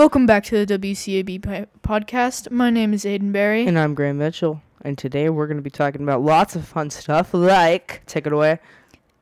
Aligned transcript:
Welcome 0.00 0.24
back 0.24 0.44
to 0.44 0.64
the 0.64 0.78
WCAB 0.78 1.66
podcast. 1.82 2.50
My 2.50 2.70
name 2.70 2.94
is 2.94 3.04
Aiden 3.04 3.32
Berry. 3.32 3.66
And 3.66 3.78
I'm 3.78 3.92
Graham 3.92 4.16
Mitchell. 4.16 4.62
And 4.80 4.96
today 4.96 5.28
we're 5.28 5.46
going 5.46 5.58
to 5.58 5.62
be 5.62 5.68
talking 5.68 6.00
about 6.02 6.22
lots 6.22 6.56
of 6.56 6.66
fun 6.66 6.88
stuff 6.88 7.34
like, 7.34 8.00
take 8.06 8.26
it 8.26 8.32
away, 8.32 8.60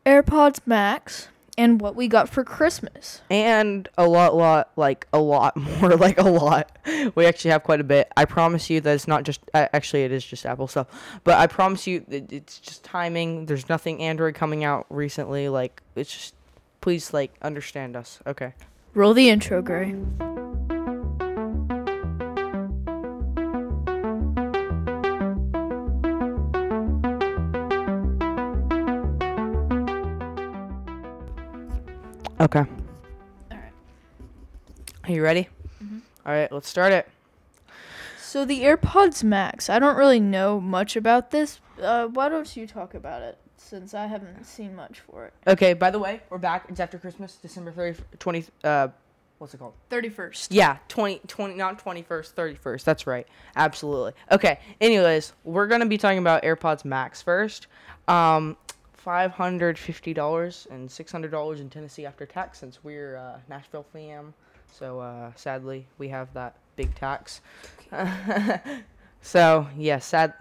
AirPods 0.07 0.61
Max 0.67 1.31
and 1.59 1.81
what 1.81 1.97
we 1.97 2.07
got 2.07 2.29
for 2.29 2.45
Christmas. 2.45 3.23
and 3.29 3.89
a 3.99 4.07
lot, 4.07 4.37
lot, 4.37 4.71
like 4.77 5.09
a 5.13 5.19
lot 5.19 5.57
more, 5.81 5.97
like 5.97 6.21
a 6.21 6.29
lot. 6.29 6.79
We 7.17 7.27
actually 7.27 7.51
have 7.51 7.65
quite 7.65 7.81
a 7.81 7.85
bit. 7.85 8.13
I 8.17 8.25
promise 8.25 8.71
you 8.71 8.81
that 8.81 8.95
it's 8.95 9.09
not 9.09 9.25
just, 9.25 9.41
uh, 9.55 9.67
actually, 9.73 10.05
it 10.05 10.13
is 10.13 10.25
just 10.25 10.47
Apple 10.47 10.69
stuff. 10.69 10.87
But 11.25 11.39
I 11.39 11.49
promise 11.49 11.89
you 11.89 12.05
it's 12.09 12.61
just 12.61 12.85
timing. 12.85 13.47
There's 13.47 13.69
nothing 13.69 14.01
Android 14.01 14.37
coming 14.37 14.63
out 14.63 14.87
recently. 14.91 15.49
Like, 15.49 15.83
it's 15.97 16.13
just, 16.13 16.35
please, 16.81 17.13
like, 17.13 17.35
understand 17.43 17.97
us. 17.97 18.21
Okay. 18.29 18.55
Roll 18.95 19.13
the 19.13 19.29
intro, 19.29 19.61
Gray. 19.61 19.97
Okay. 32.41 32.65
Alright. 33.51 33.73
Are 35.05 35.11
you 35.11 35.23
ready? 35.23 35.49
Mhm. 35.83 36.01
All 36.25 36.33
right, 36.33 36.51
let's 36.53 36.69
start 36.69 36.93
it. 36.93 37.09
So 38.21 38.45
the 38.45 38.61
AirPods 38.61 39.25
Max, 39.25 39.69
I 39.71 39.79
don't 39.79 39.97
really 39.97 40.21
know 40.21 40.61
much 40.61 40.97
about 40.97 41.31
this. 41.31 41.61
Uh, 41.83 42.07
why 42.09 42.29
don't 42.29 42.57
you 42.57 42.67
talk 42.67 42.95
about 42.95 43.23
it 43.23 43.39
since 43.57 43.95
I 43.95 44.07
haven't 44.07 44.45
seen 44.45 44.77
much 44.77 45.01
for 45.01 45.25
it? 45.27 45.33
Okay, 45.47 45.73
by 45.73 45.91
the 45.91 45.99
way, 45.99 46.21
we're 46.31 46.39
back. 46.39 46.67
It's 46.69 46.79
after 46.81 46.99
Christmas, 46.99 47.37
December 47.37 47.73
30, 47.73 48.03
20, 48.19 48.45
uh, 48.65 48.89
what's 49.39 49.55
it 49.55 49.59
called? 49.59 49.73
31st. 49.91 50.49
Yeah, 50.51 50.77
20, 50.89 51.23
20 51.27 51.55
not 51.55 51.83
21st, 51.83 52.35
31st. 52.35 52.85
That's 52.85 53.07
right. 53.07 53.27
Absolutely. 53.57 54.13
Okay, 54.31 54.61
anyways, 54.81 55.33
we're 55.45 55.67
going 55.67 55.81
to 55.81 55.87
be 55.87 55.99
talking 55.99 56.19
about 56.19 56.43
AirPods 56.43 56.85
Max 56.85 57.23
first. 57.23 57.67
Um, 58.07 58.57
$550 59.05 60.71
and 60.71 60.89
$600 60.89 61.61
in 61.61 61.71
Tennessee 61.71 62.07
after 62.07 62.27
tax 62.27 62.59
since 62.59 62.83
we're 62.83 63.17
uh, 63.17 63.39
Nashville 63.49 63.87
fam. 63.93 64.35
So 64.73 65.01
uh, 65.01 65.33
sadly, 65.35 65.87
we 65.99 66.09
have 66.09 66.33
that 66.35 66.57
big 66.77 66.95
tax. 66.95 67.41
so, 69.23 69.67
yeah, 69.77 69.99
sad. 69.99 70.35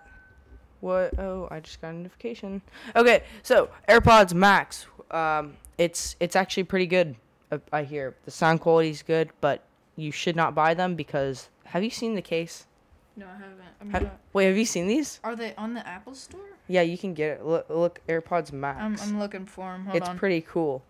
What? 0.81 1.17
Oh, 1.17 1.47
I 1.49 1.59
just 1.59 1.81
got 1.81 1.89
a 1.89 1.93
notification. 1.93 2.61
Okay, 2.95 3.23
so 3.41 3.69
AirPods 3.89 4.33
Max. 4.33 4.85
Um, 5.09 5.55
it's 5.77 6.15
it's 6.19 6.35
actually 6.35 6.63
pretty 6.65 6.85
good. 6.85 7.15
uh, 7.51 7.57
I 7.73 7.83
hear 7.83 8.15
the 8.25 8.31
sound 8.31 8.61
quality 8.61 8.89
is 8.89 9.01
good, 9.01 9.29
but 9.41 9.63
you 9.95 10.11
should 10.11 10.35
not 10.35 10.53
buy 10.53 10.73
them 10.75 10.95
because 10.95 11.49
have 11.65 11.83
you 11.83 11.89
seen 11.89 12.13
the 12.13 12.21
case? 12.21 12.67
No, 13.15 13.25
I 13.25 13.33
haven't. 13.33 13.61
I'm 13.81 13.89
Have, 13.89 14.01
gonna- 14.03 14.19
wait, 14.33 14.45
have 14.45 14.57
you 14.57 14.65
seen 14.65 14.87
these? 14.87 15.19
Are 15.23 15.35
they 15.35 15.55
on 15.55 15.73
the 15.73 15.87
Apple 15.87 16.13
Store? 16.13 16.56
Yeah, 16.67 16.81
you 16.81 16.97
can 16.97 17.13
get 17.13 17.37
it. 17.39 17.45
Look, 17.45 17.69
look 17.69 18.01
AirPods 18.07 18.51
Max. 18.51 19.01
I'm, 19.01 19.09
I'm 19.09 19.19
looking 19.19 19.45
for 19.45 19.71
them. 19.71 19.85
Hold 19.85 19.97
it's 19.97 20.09
on. 20.09 20.17
pretty 20.17 20.41
cool. 20.41 20.83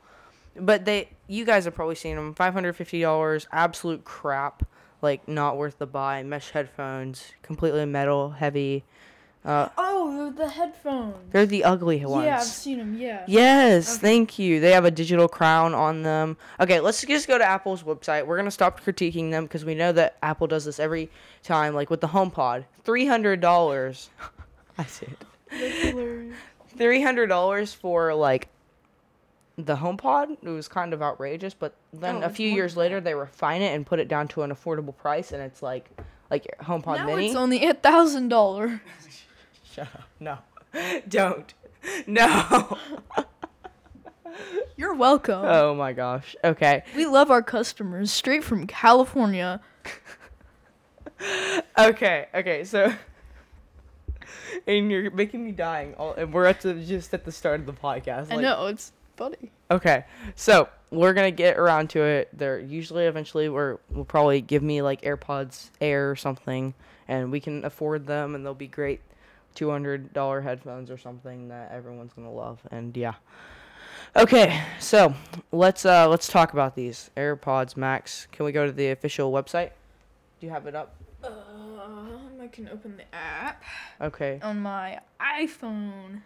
But 0.59 0.85
they, 0.85 1.09
you 1.27 1.45
guys 1.45 1.65
have 1.65 1.75
probably 1.75 1.95
seen 1.95 2.15
them. 2.15 2.33
Five 2.33 2.53
hundred 2.53 2.73
fifty 2.73 3.01
dollars, 3.01 3.47
absolute 3.51 4.03
crap. 4.03 4.63
Like 5.01 5.27
not 5.27 5.57
worth 5.57 5.77
the 5.77 5.85
buy. 5.85 6.23
Mesh 6.23 6.49
headphones, 6.49 7.31
completely 7.43 7.85
metal, 7.85 8.31
heavy. 8.31 8.83
Uh, 9.45 9.69
oh, 9.77 10.33
the 10.35 10.49
headphones. 10.49 11.15
they're 11.31 11.45
the 11.45 11.63
ugly 11.63 12.03
ones. 12.03 12.25
Yeah, 12.25 12.37
I've 12.37 12.43
seen 12.43 12.79
them. 12.79 12.97
Yeah. 12.97 13.23
Yes, 13.27 13.93
Okay. 13.93 14.01
thank 14.01 14.39
you. 14.39 14.59
They 14.59 14.71
have 14.71 14.83
a 14.83 14.91
digital 14.91 15.29
crown 15.29 15.73
on 15.73 16.01
them. 16.01 16.35
Okay, 16.59 16.79
let's 16.81 17.01
just 17.05 17.27
go 17.27 17.37
to 17.37 17.45
Apple's 17.45 17.83
website. 17.83 18.25
We're 18.25 18.35
gonna 18.35 18.51
stop 18.51 18.81
critiquing 18.83 19.29
them 19.31 19.45
because 19.45 19.63
we 19.63 19.75
know 19.75 19.91
that 19.93 20.17
Apple 20.23 20.47
does 20.47 20.65
this 20.65 20.79
every 20.79 21.09
time, 21.43 21.75
like 21.75 21.89
with 21.89 22.01
the 22.01 22.07
HomePod. 22.07 22.65
Three 22.83 23.05
hundred 23.05 23.39
dollars. 23.39 24.09
I 24.77 24.85
see 24.85 25.05
it. 25.05 25.23
Three 25.51 27.01
hundred 27.01 27.27
dollars 27.27 27.73
for 27.73 28.13
like 28.13 28.49
the 29.57 29.75
HomePod. 29.75 30.37
It 30.43 30.49
was 30.49 30.67
kind 30.67 30.93
of 30.93 31.01
outrageous, 31.01 31.53
but 31.53 31.73
then 31.93 32.17
Oh, 32.17 32.27
a 32.27 32.29
few 32.29 32.49
years 32.49 32.77
later 32.77 33.01
they 33.01 33.13
refine 33.15 33.61
it 33.61 33.73
and 33.73 33.85
put 33.85 33.99
it 33.99 34.07
down 34.07 34.27
to 34.29 34.43
an 34.43 34.51
affordable 34.51 34.95
price, 34.95 35.31
and 35.31 35.41
it's 35.41 35.61
like 35.63 35.89
like 36.29 36.45
HomePod 36.61 36.97
now 36.97 37.05
Mini. 37.07 37.27
it's 37.27 37.35
only 37.35 37.65
a 37.65 37.73
thousand 37.73 38.27
dollar. 38.29 38.81
Shut 39.73 39.87
up. 39.95 40.03
No, 40.19 40.37
don't. 41.07 41.53
No. 42.05 42.77
You're 44.75 44.93
welcome. 44.93 45.41
oh 45.43 45.73
my 45.73 45.93
gosh. 45.93 46.35
Okay. 46.43 46.83
We 46.95 47.07
love 47.07 47.31
our 47.31 47.41
customers 47.41 48.11
straight 48.11 48.43
from 48.43 48.67
California. 48.67 49.61
Okay, 51.77 52.27
okay, 52.35 52.63
so 52.63 52.93
and 54.67 54.91
you're 54.91 55.11
making 55.11 55.45
me 55.45 55.51
dying. 55.51 55.93
All, 55.95 56.13
and 56.13 56.33
we're 56.33 56.45
at 56.45 56.61
the 56.61 56.73
just 56.73 57.13
at 57.13 57.25
the 57.25 57.31
start 57.31 57.59
of 57.59 57.65
the 57.65 57.73
podcast. 57.73 58.31
I 58.31 58.37
know 58.37 58.67
it's 58.67 58.91
funny. 59.15 59.51
Okay, 59.69 60.05
so 60.35 60.69
we're 60.91 61.13
gonna 61.13 61.31
get 61.31 61.57
around 61.57 61.89
to 61.91 62.01
it. 62.01 62.29
They're 62.33 62.59
usually 62.59 63.05
eventually 63.05 63.49
we're 63.49 63.77
will 63.91 64.05
probably 64.05 64.41
give 64.41 64.63
me 64.63 64.81
like 64.81 65.01
AirPods 65.01 65.71
Air 65.81 66.09
or 66.09 66.15
something, 66.15 66.73
and 67.07 67.31
we 67.31 67.39
can 67.39 67.65
afford 67.65 68.07
them, 68.07 68.35
and 68.35 68.45
they'll 68.45 68.53
be 68.53 68.67
great, 68.67 69.01
two 69.55 69.69
hundred 69.69 70.13
dollar 70.13 70.41
headphones 70.41 70.89
or 70.89 70.97
something 70.97 71.49
that 71.49 71.71
everyone's 71.71 72.13
gonna 72.13 72.31
love. 72.31 72.59
And 72.71 72.95
yeah. 72.95 73.15
Okay, 74.15 74.61
so 74.79 75.13
let's 75.51 75.85
uh 75.85 76.07
let's 76.07 76.27
talk 76.27 76.53
about 76.53 76.75
these 76.75 77.11
AirPods 77.17 77.75
Max. 77.75 78.27
Can 78.31 78.45
we 78.45 78.51
go 78.51 78.65
to 78.65 78.71
the 78.71 78.89
official 78.91 79.31
website? 79.31 79.71
Do 80.39 80.45
you 80.45 80.51
have 80.51 80.65
it 80.67 80.75
up? 80.75 80.95
Um, 81.27 82.29
I 82.41 82.47
can 82.47 82.67
open 82.69 82.97
the 82.97 83.03
app 83.15 83.63
Okay. 84.01 84.39
on 84.41 84.59
my 84.59 84.99
iPhone. 85.21 86.21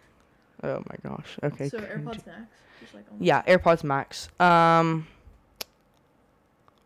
Oh 0.62 0.78
my 0.88 0.96
gosh. 1.10 1.38
Okay. 1.42 1.68
so 1.68 1.78
conti- 1.78 1.92
AirPods 1.94 2.26
Max. 2.26 2.46
Just 2.80 2.94
like 2.94 3.04
on 3.10 3.16
Yeah, 3.20 3.42
AirPods 3.42 3.84
Max. 3.84 4.28
Um 4.40 5.06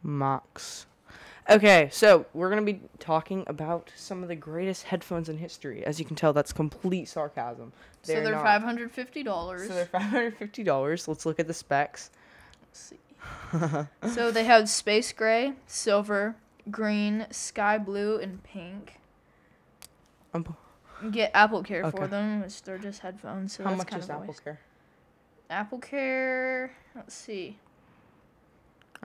Max. 0.02 0.86
Okay, 1.48 1.88
so 1.92 2.26
we're 2.34 2.50
going 2.50 2.64
to 2.64 2.72
be 2.72 2.80
talking 2.98 3.44
about 3.46 3.92
some 3.94 4.22
of 4.22 4.28
the 4.28 4.34
greatest 4.34 4.84
headphones 4.84 5.28
in 5.28 5.38
history. 5.38 5.84
As 5.86 6.00
you 6.00 6.04
can 6.04 6.16
tell, 6.16 6.32
that's 6.32 6.52
complete 6.52 7.08
sarcasm. 7.08 7.72
So 8.02 8.14
they're 8.14 8.32
not- 8.32 8.42
five 8.42 8.62
hundred 8.62 8.90
fifty 8.92 9.22
dollars. 9.22 9.68
So 9.68 9.74
they're 9.74 9.86
$550. 9.86 11.06
Let's 11.08 11.24
look 11.26 11.38
at 11.38 11.46
the 11.46 11.54
specs. 11.54 12.10
Let's 12.62 12.80
see. 12.80 14.08
so 14.14 14.30
they 14.30 14.44
have 14.44 14.68
space 14.68 15.12
gray, 15.12 15.52
silver, 15.66 16.34
green, 16.70 17.26
sky 17.30 17.78
blue, 17.78 18.18
and 18.18 18.42
pink. 18.42 18.98
Um, 20.34 20.56
get 21.10 21.30
Apple 21.34 21.62
Care 21.62 21.90
for 21.90 22.06
them, 22.06 22.42
which 22.42 22.62
they're 22.62 22.78
just 22.78 23.00
headphones. 23.00 23.54
So 23.54 23.64
how 23.64 23.70
that's 23.70 23.78
much 23.78 23.88
kind 23.88 24.02
is 24.02 24.10
Apple 24.10 24.26
waste. 24.26 24.44
Care? 24.44 24.60
Apple 25.50 25.78
Care. 25.78 26.72
Let's 26.94 27.14
see. 27.14 27.58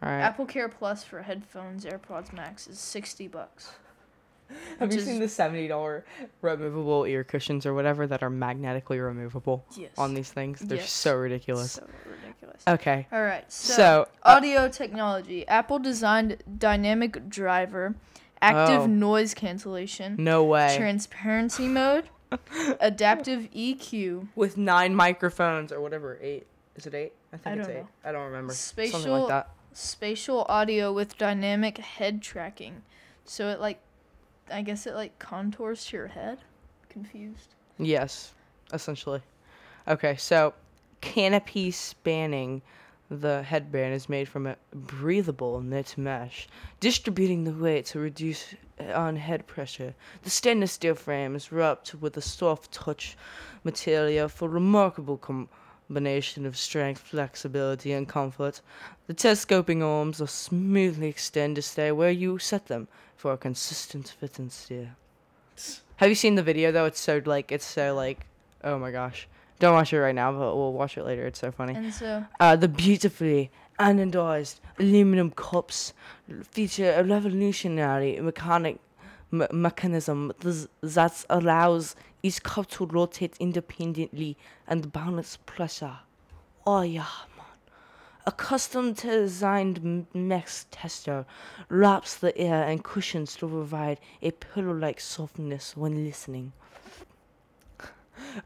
All 0.02 0.10
right. 0.10 0.22
Apple 0.22 0.46
Care 0.46 0.70
Plus 0.70 1.04
for 1.04 1.22
headphones, 1.22 1.86
AirPods 1.86 2.34
Max 2.34 2.68
is 2.68 2.80
sixty 2.80 3.28
bucks. 3.28 3.72
Have 4.80 4.92
you 4.92 5.00
seen 5.00 5.20
the 5.22 5.28
$70 5.28 6.04
removable 6.42 7.06
ear 7.06 7.24
cushions 7.24 7.66
or 7.66 7.74
whatever 7.74 8.06
that 8.08 8.22
are 8.22 8.30
magnetically 8.30 9.00
removable 9.00 9.64
Yes. 9.78 9.92
on 9.98 10.14
these 10.14 10.30
things? 10.30 10.60
They're 10.60 10.80
Yes. 10.80 10.92
so 10.92 11.16
ridiculous. 11.16 11.74
So 11.74 11.84
ridiculous. 11.84 12.21
Okay. 12.68 13.08
All 13.12 13.22
right. 13.24 13.50
So, 13.52 13.74
So, 13.74 14.08
uh, 14.24 14.30
audio 14.36 14.68
technology. 14.70 15.48
Apple 15.48 15.80
designed 15.80 16.38
dynamic 16.58 17.28
driver, 17.30 17.96
active 18.42 18.82
Oh. 18.82 18.86
noise 18.88 19.34
cancellation, 19.34 20.16
no 20.20 20.44
way. 20.44 20.76
transparency 20.78 21.68
mode, 21.80 22.10
adaptive 22.80 23.50
EQ, 23.54 24.28
with 24.36 24.58
nine 24.58 24.96
microphones 24.96 25.72
or 25.72 25.82
whatever. 25.82 26.18
Eight. 26.22 26.46
Is 26.76 26.86
it 26.86 26.94
eight? 26.94 27.14
I 27.34 27.38
think 27.38 27.58
I 27.58 27.60
it's 27.60 27.68
eight. 27.70 27.76
know. 27.78 27.88
I 28.06 28.12
don't 28.12 28.26
remember. 28.26 28.54
Something 28.54 29.12
like 29.12 29.28
that. 29.28 29.50
spatial 29.74 30.46
audio 30.50 30.92
with 30.94 31.18
dynamic 31.18 31.78
head 31.78 32.22
tracking. 32.22 32.82
So 33.26 33.50
it 33.50 33.60
like, 33.60 33.80
I 34.52 34.62
guess 34.62 34.86
it 34.88 34.96
like 34.96 35.18
contours 35.20 35.86
to 35.88 35.98
your 35.98 36.08
head. 36.08 36.40
Confused. 36.90 37.56
Yes, 37.78 38.34
essentially. 38.74 39.22
Okay, 39.88 40.16
so 40.18 40.54
canopy 41.02 41.72
spanning. 41.72 42.62
The 43.10 43.44
headband 43.44 43.94
is 43.94 44.08
made 44.08 44.30
from 44.30 44.48
a 44.48 44.56
breathable 44.74 45.60
knit 45.60 45.96
mesh, 45.98 46.48
distributing 46.80 47.44
the 47.44 47.52
weight 47.52 47.88
to 47.88 48.00
reduce 48.00 48.56
on 48.94 49.18
head 49.18 49.48
pressure. 49.48 49.94
The 50.24 50.30
stainless 50.30 50.72
steel 50.72 50.96
frame 50.96 51.36
is 51.36 51.52
wrapped 51.52 51.94
with 51.96 52.16
a 52.16 52.22
soft 52.22 52.72
touch 52.72 53.18
material 53.64 54.30
for 54.30 54.48
remarkable 54.48 55.18
combination 55.18 56.46
of 56.46 56.56
strength, 56.56 57.02
flexibility, 57.02 57.92
and 57.92 58.08
comfort. 58.08 58.62
The 59.08 59.14
telescoping 59.14 59.84
arms 59.84 60.22
are 60.22 60.28
smoothly 60.28 61.10
extended 61.10 61.56
to 61.56 61.68
stay 61.68 61.92
where 61.92 62.12
you 62.12 62.40
set 62.40 62.68
them 62.68 62.88
for 63.18 63.34
a 63.34 63.38
consistent 63.38 64.16
fit 64.20 64.40
and 64.40 64.52
steer. 64.52 64.96
Have 65.98 66.10
you 66.10 66.16
seen 66.16 66.36
the 66.36 66.44
video 66.44 66.72
though? 66.72 66.86
It's 66.86 67.00
so 67.00 67.22
like 67.26 67.52
it's 67.52 67.66
so 67.66 67.94
like 67.94 68.26
oh 68.64 68.78
my 68.80 68.92
gosh. 68.92 69.28
Don't 69.60 69.74
watch 69.76 69.94
it 69.94 70.00
right 70.02 70.16
now, 70.16 70.32
but 70.32 70.56
we'll 70.56 70.74
watch 70.74 70.98
it 70.98 71.04
later. 71.06 71.26
It's 71.28 71.40
so 71.40 71.52
funny. 71.52 71.76
And 71.76 71.94
so 71.94 72.26
Uh, 72.40 72.56
the 72.56 72.68
beautifully 72.68 73.52
anodized 73.80 74.60
aluminum 74.80 75.32
cups 75.32 75.94
feature 76.44 76.94
a 76.98 77.04
revolutionary 77.04 78.20
mechanic 78.20 78.80
me- 79.32 79.48
mechanism 79.52 80.32
th- 80.40 80.68
that 80.82 81.26
allows 81.30 81.96
each 82.24 82.42
cup 82.44 82.68
to 82.72 82.86
rotate 82.86 83.36
independently 83.40 84.36
and 84.68 84.92
balance 84.92 85.38
pressure. 85.46 85.98
Oh 86.66 86.82
yeah, 86.82 87.06
man. 87.38 87.46
A 88.26 88.32
custom 88.32 88.94
designed 88.94 89.78
m- 89.80 90.08
mesh 90.14 90.66
tester 90.72 91.26
wraps 91.70 92.16
the 92.18 92.36
air 92.38 92.64
and 92.68 92.84
cushions 92.84 93.36
to 93.38 93.48
provide 93.48 94.00
a 94.22 94.32
pillow-like 94.32 95.00
softness 95.00 95.76
when 95.78 96.04
listening. 96.06 96.54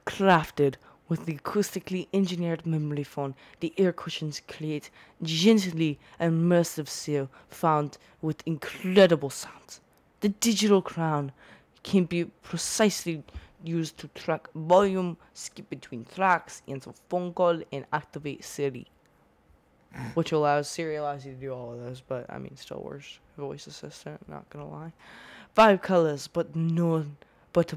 Crafted 0.06 0.76
with 1.08 1.26
the 1.26 1.38
acoustically 1.38 2.08
engineered 2.14 2.66
memory 2.66 3.04
foam, 3.04 3.36
the 3.60 3.74
air 3.78 3.94
cushions 3.94 4.42
create 4.48 4.90
gently 5.22 6.00
immersive 6.20 6.88
seal 6.88 7.30
found 7.48 7.98
with 8.22 8.42
incredible 8.46 9.30
sounds. 9.30 9.82
The 10.22 10.30
digital 10.30 10.82
crown 10.82 11.32
can 11.84 12.06
be 12.06 12.26
precisely 12.26 13.24
used 13.64 13.98
to 14.00 14.08
track 14.10 14.48
volume, 14.54 15.18
skip 15.34 15.70
between 15.70 16.06
tracks, 16.06 16.62
answer 16.68 16.92
phone 17.10 17.34
call, 17.34 17.62
and 17.72 17.86
activate 17.94 18.44
Siri. 18.44 18.88
Which 20.14 20.32
allows 20.32 20.68
Siri 20.68 20.96
allows 20.96 21.26
you 21.26 21.34
to 21.34 21.40
do 21.40 21.52
all 21.54 21.74
of 21.74 21.80
those, 21.80 22.02
but 22.02 22.26
I 22.30 22.38
mean 22.38 22.56
still 22.58 22.82
worse 22.84 23.20
Voice 23.38 23.68
assistant, 23.68 24.28
not 24.28 24.50
gonna 24.50 24.68
lie. 24.68 24.94
Five 25.54 25.82
colors, 25.82 26.28
but 26.28 26.56
no, 26.56 27.06
but 27.54 27.74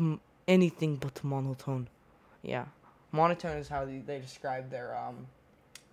anything 0.47 0.97
but 0.97 1.23
monotone. 1.23 1.89
Yeah, 2.43 2.67
monotone 3.13 3.57
is 3.59 3.69
how 3.69 3.85
they, 3.85 3.99
they 3.99 4.19
describe 4.19 4.71
their 4.71 4.97
um 4.97 5.27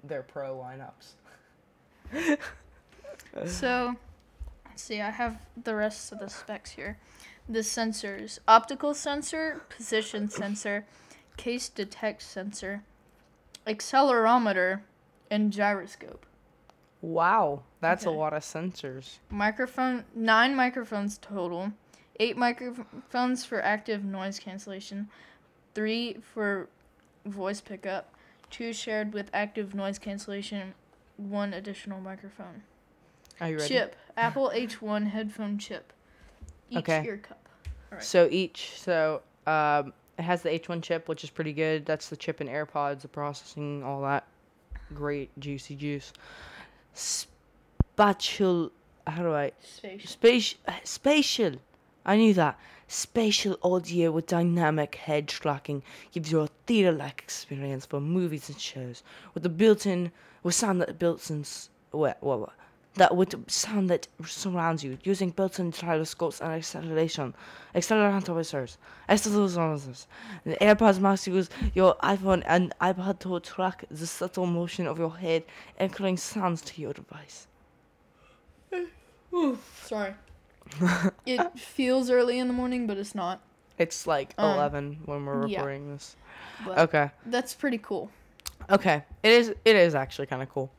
their 0.03 0.21
pro 0.23 0.55
lineups. 0.55 2.37
So, 3.47 3.95
let's 4.65 4.81
see, 4.81 5.01
I 5.01 5.09
have 5.09 5.37
the 5.61 5.75
rest 5.75 6.11
of 6.13 6.19
the 6.19 6.29
specs 6.29 6.71
here. 6.71 6.97
The 7.49 7.59
sensors 7.59 8.39
optical 8.47 8.93
sensor, 8.93 9.61
position 9.69 10.29
sensor, 10.41 10.85
case 11.35 11.67
detect 11.67 12.21
sensor, 12.21 12.83
accelerometer, 13.67 14.81
and 15.29 15.51
gyroscope. 15.51 16.25
Wow, 17.01 17.63
that's 17.81 18.07
Okay. 18.07 18.15
a 18.15 18.17
lot 18.17 18.33
of 18.33 18.43
sensors. 18.43 19.17
Microphone, 19.29 20.05
nine 20.15 20.55
microphones 20.55 21.17
total, 21.17 21.73
eight 22.19 22.37
microphones 22.37 23.43
for 23.43 23.61
active 23.61 24.03
noise 24.05 24.39
cancellation, 24.39 25.09
three 25.75 26.17
for 26.33 26.67
voice 27.25 27.61
pickup, 27.61 28.11
two 28.49 28.73
shared 28.73 29.13
with 29.13 29.29
active 29.33 29.75
noise 29.75 29.99
cancellation, 29.99 30.73
one 31.17 31.53
additional 31.53 31.99
microphone. 32.01 32.63
Are 33.39 33.49
you 33.49 33.57
ready? 33.57 33.67
Chip, 33.67 33.95
Apple 34.17 34.51
H1 34.55 35.07
headphone 35.11 35.59
chip. 35.59 35.93
Each 36.71 36.79
Okay. 36.79 37.03
ear 37.05 37.17
cup. 37.17 37.47
Alright. 37.91 38.03
So 38.03 38.27
each, 38.31 38.71
so 38.79 39.21
um, 39.45 39.93
it 40.17 40.23
has 40.23 40.41
the 40.41 40.49
H1 40.49 40.81
chip, 40.81 41.07
which 41.07 41.23
is 41.23 41.29
pretty 41.29 41.53
good. 41.53 41.85
That's 41.85 42.09
the 42.09 42.17
chip 42.17 42.41
in 42.41 42.47
AirPods, 42.47 43.01
the 43.01 43.07
processing, 43.07 43.83
all 43.83 44.01
that. 44.01 44.25
Great, 44.93 45.29
juicy 45.39 45.75
juice. 45.75 46.13
Spatial, 46.93 48.71
how 49.05 49.23
do 49.23 49.33
I? 49.33 49.51
Spatial. 49.61 50.09
Spatial, 50.09 50.59
spatial. 50.83 51.55
I 52.05 52.17
knew 52.17 52.33
that. 52.35 52.59
Spatial 52.87 53.57
audio 53.63 54.11
with 54.11 54.27
dynamic 54.27 54.93
head 54.95 55.27
tracking 55.27 55.81
gives 56.11 56.31
you 56.31 56.41
a 56.41 56.49
theater-like 56.67 57.21
experience 57.23 57.85
for 57.85 57.99
movies 57.99 58.47
and 58.47 58.59
shows 58.59 59.01
with 59.33 59.41
the 59.41 59.49
built-in, 59.49 60.11
with 60.43 60.53
sound 60.53 60.81
that 60.81 60.99
built-in, 60.99 61.41
s- 61.41 61.69
what, 61.89 62.21
what, 62.21 62.41
what, 62.41 62.53
that 62.93 63.15
with 63.15 63.49
sound 63.49 63.89
that 63.89 64.07
surrounds 64.23 64.83
you 64.83 64.99
using 65.03 65.31
built-in 65.31 65.71
gyroscopes 65.71 66.41
and 66.41 66.51
acceleration, 66.53 67.33
accelerometers, 67.73 68.77
accelerometers. 69.09 70.05
The 70.45 70.55
AirPods 70.57 70.99
Max 70.99 71.25
use 71.27 71.49
your 71.73 71.95
iPhone 72.03 72.43
and 72.45 72.71
iPad 72.79 73.17
to 73.21 73.39
track 73.39 73.85
the 73.89 74.05
subtle 74.05 74.45
motion 74.45 74.85
of 74.85 74.99
your 74.99 75.17
head, 75.17 75.43
echoing 75.79 76.17
sounds 76.17 76.61
to 76.61 76.81
your 76.81 76.93
device. 76.93 77.47
Sorry. 79.83 80.13
it 81.25 81.59
feels 81.59 82.09
early 82.09 82.39
in 82.39 82.47
the 82.47 82.53
morning, 82.53 82.87
but 82.87 82.97
it's 82.97 83.15
not. 83.15 83.41
It's 83.77 84.07
like 84.07 84.33
Um, 84.37 84.55
11 84.55 84.99
when 85.05 85.25
we're 85.25 85.47
yeah. 85.47 85.57
recording 85.59 85.91
this. 85.91 86.15
But 86.65 86.77
Okay. 86.79 87.11
That's 87.25 87.53
pretty 87.53 87.77
cool. 87.77 88.09
Okay. 88.69 89.03
It 89.23 89.31
is 89.31 89.49
it 89.49 89.75
is 89.75 89.95
actually 89.95 90.27
kind 90.27 90.41
of 90.41 90.49
cool. 90.49 90.71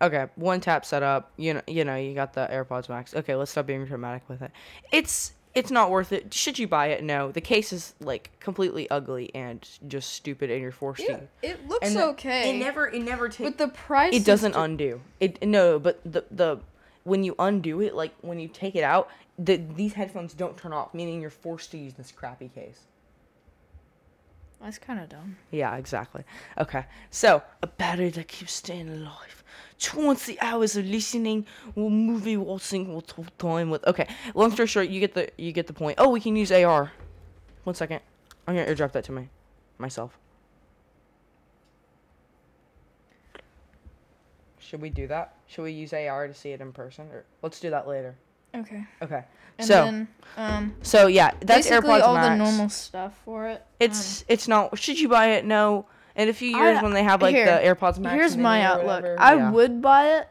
Okay, 0.00 0.26
one 0.34 0.60
tap 0.60 0.84
setup. 0.84 1.30
You 1.36 1.54
know, 1.54 1.62
you 1.68 1.84
know, 1.84 1.94
you 1.96 2.12
got 2.14 2.32
the 2.32 2.48
AirPods 2.50 2.88
Max. 2.88 3.14
Okay, 3.14 3.34
let's 3.36 3.52
stop 3.52 3.66
being 3.66 3.84
dramatic 3.84 4.28
with 4.28 4.42
it. 4.42 4.50
It's 4.90 5.32
it's 5.54 5.70
not 5.70 5.90
worth 5.90 6.12
it. 6.12 6.32
Should 6.34 6.58
you 6.58 6.66
buy 6.66 6.88
it? 6.88 7.04
No. 7.04 7.30
The 7.30 7.40
case 7.40 7.72
is 7.72 7.94
like 8.00 8.30
completely 8.40 8.88
ugly 8.90 9.30
and 9.34 9.66
just 9.86 10.10
stupid 10.12 10.50
and 10.50 10.60
you're 10.60 10.72
forced 10.72 11.06
to. 11.06 11.20
it 11.42 11.68
looks 11.68 11.86
And 11.86 11.96
the- 11.96 12.06
okay. 12.08 12.50
It 12.56 12.58
never 12.58 12.88
it 12.88 13.02
never 13.02 13.28
takes 13.28 13.50
but 13.50 13.58
the 13.58 13.68
price 13.68 14.12
It 14.14 14.24
doesn't 14.24 14.54
undo. 14.56 15.00
It 15.20 15.42
no, 15.46 15.78
but 15.78 16.00
the 16.04 16.24
the 16.30 16.60
when 17.04 17.24
you 17.24 17.34
undo 17.38 17.80
it, 17.80 17.94
like 17.94 18.12
when 18.20 18.38
you 18.38 18.48
take 18.48 18.76
it 18.76 18.84
out, 18.84 19.08
the 19.38 19.56
these 19.74 19.94
headphones 19.94 20.34
don't 20.34 20.56
turn 20.56 20.72
off, 20.72 20.94
meaning 20.94 21.20
you're 21.20 21.30
forced 21.30 21.70
to 21.72 21.78
use 21.78 21.94
this 21.94 22.12
crappy 22.12 22.48
case. 22.48 22.80
That's 24.60 24.78
kind 24.78 25.00
of 25.00 25.08
dumb. 25.08 25.36
Yeah, 25.50 25.76
exactly. 25.76 26.22
Okay, 26.56 26.84
so 27.10 27.42
a 27.62 27.66
battery 27.66 28.10
that 28.10 28.28
keeps 28.28 28.52
staying 28.52 28.88
alive. 28.88 29.42
20 29.80 30.40
hours 30.40 30.76
of 30.76 30.86
listening 30.86 31.44
or 31.74 31.90
movie 31.90 32.36
watching 32.36 32.88
or 32.88 33.02
talk 33.02 33.36
time 33.38 33.70
with. 33.70 33.84
Okay, 33.88 34.06
long 34.34 34.52
story 34.52 34.68
short, 34.68 34.88
you 34.88 35.00
get 35.00 35.14
the 35.14 35.28
you 35.36 35.50
get 35.50 35.66
the 35.66 35.72
point. 35.72 35.96
Oh, 35.98 36.10
we 36.10 36.20
can 36.20 36.36
use 36.36 36.52
AR. 36.52 36.92
One 37.64 37.74
second, 37.74 38.00
I'm 38.46 38.54
gonna 38.54 38.66
airdrop 38.66 38.92
that 38.92 39.04
to 39.04 39.12
me, 39.12 39.28
myself. 39.78 40.16
Should 44.72 44.80
we 44.80 44.88
do 44.88 45.06
that? 45.08 45.34
Should 45.48 45.64
we 45.64 45.72
use 45.72 45.92
AR 45.92 46.26
to 46.26 46.32
see 46.32 46.52
it 46.52 46.62
in 46.62 46.72
person, 46.72 47.06
or 47.12 47.26
let's 47.42 47.60
do 47.60 47.68
that 47.68 47.86
later? 47.86 48.14
Okay. 48.54 48.86
Okay. 49.02 49.22
And 49.58 49.66
so 49.66 49.84
then 49.84 50.08
um 50.38 50.74
so 50.80 51.08
yeah, 51.08 51.32
that's 51.42 51.68
basically 51.68 51.90
AirPods 51.90 52.00
all 52.02 52.14
Max. 52.14 52.28
the 52.28 52.36
normal 52.36 52.68
stuff 52.70 53.12
for 53.22 53.48
it. 53.48 53.66
It's 53.78 54.24
it's 54.28 54.48
not. 54.48 54.78
Should 54.78 54.98
you 54.98 55.10
buy 55.10 55.32
it? 55.32 55.44
No. 55.44 55.84
In 56.16 56.30
a 56.30 56.32
few 56.32 56.56
years, 56.56 56.78
I- 56.78 56.82
when 56.82 56.94
they 56.94 57.02
have 57.02 57.20
like 57.20 57.34
here, 57.34 57.44
the 57.44 57.50
AirPods 57.66 57.98
Max, 57.98 58.14
Here's 58.14 58.34
my 58.34 58.62
outlook. 58.62 59.02
whatever, 59.02 59.20
I 59.20 59.34
yeah. 59.34 59.50
would 59.50 59.82
buy 59.82 60.16
it 60.20 60.28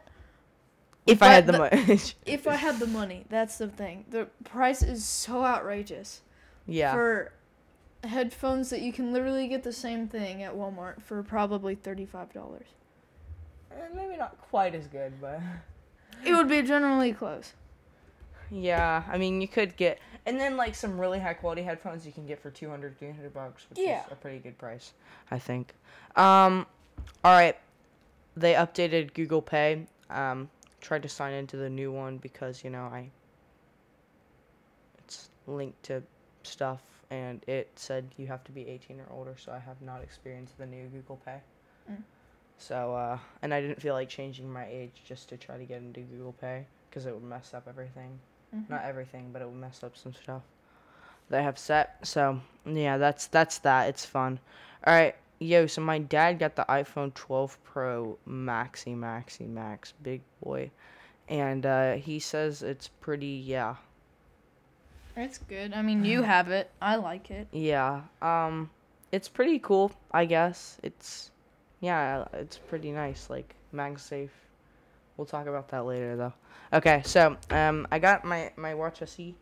if 1.05 1.21
I 1.21 1.27
had 1.27 1.45
the 1.45 1.51
the- 1.51 1.57
money. 1.59 1.99
if 2.25 2.47
I 2.47 2.55
had 2.55 2.79
the 2.79 2.87
money. 2.87 3.25
That's 3.29 3.59
the 3.59 3.67
thing. 3.67 4.05
The 4.09 4.25
price 4.43 4.81
is 4.81 5.05
so 5.05 5.45
outrageous 5.45 6.21
yeah. 6.65 6.93
for 6.93 7.31
headphones 8.03 8.71
that 8.71 8.81
you 8.81 8.91
can 8.91 9.13
literally 9.13 9.47
get 9.47 9.61
the 9.61 9.71
same 9.71 10.07
thing 10.07 10.41
at 10.41 10.55
Walmart 10.55 11.03
for 11.03 11.21
probably 11.21 11.75
thirty-five 11.75 12.33
dollars. 12.33 12.65
Eh, 13.75 13.87
Maybe 13.95 14.17
not 14.17 14.37
quite 14.49 14.75
as 14.75 14.87
good, 14.87 15.19
but 15.21 15.39
It 16.25 16.33
would 16.33 16.47
be 16.49 16.61
generally 16.61 17.13
close. 17.13 17.53
yeah. 18.49 19.03
I 19.09 19.17
mean, 19.17 19.41
you 19.41 19.47
could 19.47 19.75
get, 19.77 19.99
and 20.25 20.39
then 20.39 20.57
like 20.57 20.75
some 20.75 20.99
really 20.99 21.19
high 21.19 21.33
quality 21.33 21.63
headphones 21.63 22.05
you 22.05 22.11
can 22.11 22.25
get 22.27 22.39
for 22.39 22.51
200, 22.51 22.97
300 22.99 23.33
bucks, 23.33 23.65
which 23.69 23.79
Yeah. 23.79 24.05
is 24.05 24.11
a 24.11 24.15
pretty 24.15 24.39
good 24.39 24.57
price, 24.57 24.93
I 25.31 25.39
think. 25.39 25.73
Um, 26.15 26.67
all 27.23 27.31
right. 27.33 27.57
They 28.37 28.53
updated 28.53 29.13
Google 29.13 29.41
Pay. 29.41 29.87
Um, 30.09 30.49
tried 30.79 31.03
to 31.03 31.09
sign 31.09 31.33
into 31.33 31.57
the 31.57 31.69
new 31.69 31.91
one 31.91 32.17
because 32.17 32.63
you 32.63 32.69
know 32.69 32.83
I. 32.83 33.09
It's 34.99 35.29
linked 35.47 35.81
to 35.83 36.03
stuff, 36.43 36.81
and 37.09 37.43
it 37.47 37.69
said 37.75 38.07
you 38.17 38.27
have 38.27 38.43
to 38.45 38.51
be 38.51 38.67
18 38.67 38.99
or 38.99 39.07
older, 39.11 39.35
so 39.37 39.51
I 39.51 39.59
have 39.59 39.81
not 39.81 40.01
experienced 40.01 40.57
the 40.57 40.65
new 40.65 40.87
Google 40.87 41.19
Pay. 41.25 41.39
Mm. 41.91 42.03
So, 42.57 42.93
uh, 42.95 43.17
and 43.41 43.53
I 43.53 43.61
didn't 43.61 43.81
feel 43.81 43.93
like 43.95 44.07
changing 44.09 44.51
my 44.51 44.65
age 44.69 45.01
just 45.07 45.29
to 45.29 45.37
try 45.37 45.57
to 45.57 45.63
get 45.65 45.79
into 45.81 46.01
Google 46.01 46.33
Pay 46.33 46.65
because 46.89 47.05
it 47.05 47.13
would 47.13 47.23
mess 47.23 47.53
up 47.53 47.65
everything. 47.67 48.19
Mhm. 48.55 48.69
Not 48.69 48.83
everything, 48.83 49.31
but 49.31 49.41
it 49.41 49.45
would 49.45 49.57
mess 49.59 49.83
up 49.83 49.97
some 49.97 50.13
stuff 50.13 50.43
that 51.29 51.39
I 51.39 51.43
have 51.43 51.57
set. 51.57 51.97
So, 52.05 52.41
yeah, 52.65 52.97
that's 52.97 53.27
that's 53.27 53.59
that. 53.59 53.89
It's 53.89 54.05
fun. 54.05 54.39
All 54.85 54.93
right, 54.93 55.15
yo. 55.39 55.65
So 55.67 55.81
my 55.81 55.99
dad 55.99 56.37
got 56.39 56.55
the 56.55 56.65
iPhone 56.69 57.13
12 57.13 57.57
Pro 57.63 58.17
Maxi 58.27 58.95
Maxi 58.95 59.47
Max, 59.47 59.93
big 60.03 60.21
boy, 60.43 60.69
and 61.29 61.65
uh, 61.65 61.93
he 61.93 62.19
says 62.19 62.61
it's 62.61 62.89
pretty. 62.89 63.27
Yeah, 63.45 63.77
It's 65.15 65.37
good. 65.39 65.73
I 65.73 65.81
mean, 65.81 66.03
you 66.05 66.21
have 66.33 66.49
it. 66.51 66.69
I 66.81 66.95
like 66.97 67.31
it. 67.31 67.47
yeah. 67.51 68.01
Um, 68.21 68.69
it's 69.11 69.27
pretty 69.29 69.57
cool. 69.59 69.91
I 70.11 70.25
guess 70.25 70.77
it's. 70.83 71.30
Yeah, 71.81 72.25
it's 72.33 72.57
pretty 72.57 72.91
nice. 72.91 73.29
Like 73.29 73.55
MagSafe. 73.73 74.29
We'll 75.17 75.25
talk 75.25 75.47
about 75.47 75.67
that 75.69 75.85
later 75.85 76.15
though. 76.15 76.33
Okay, 76.73 77.01
so 77.03 77.35
um, 77.49 77.87
I 77.91 77.99
got 77.99 78.23
my 78.23 78.51
my 78.55 78.73
Watch 78.73 79.01
SE. 79.01 79.35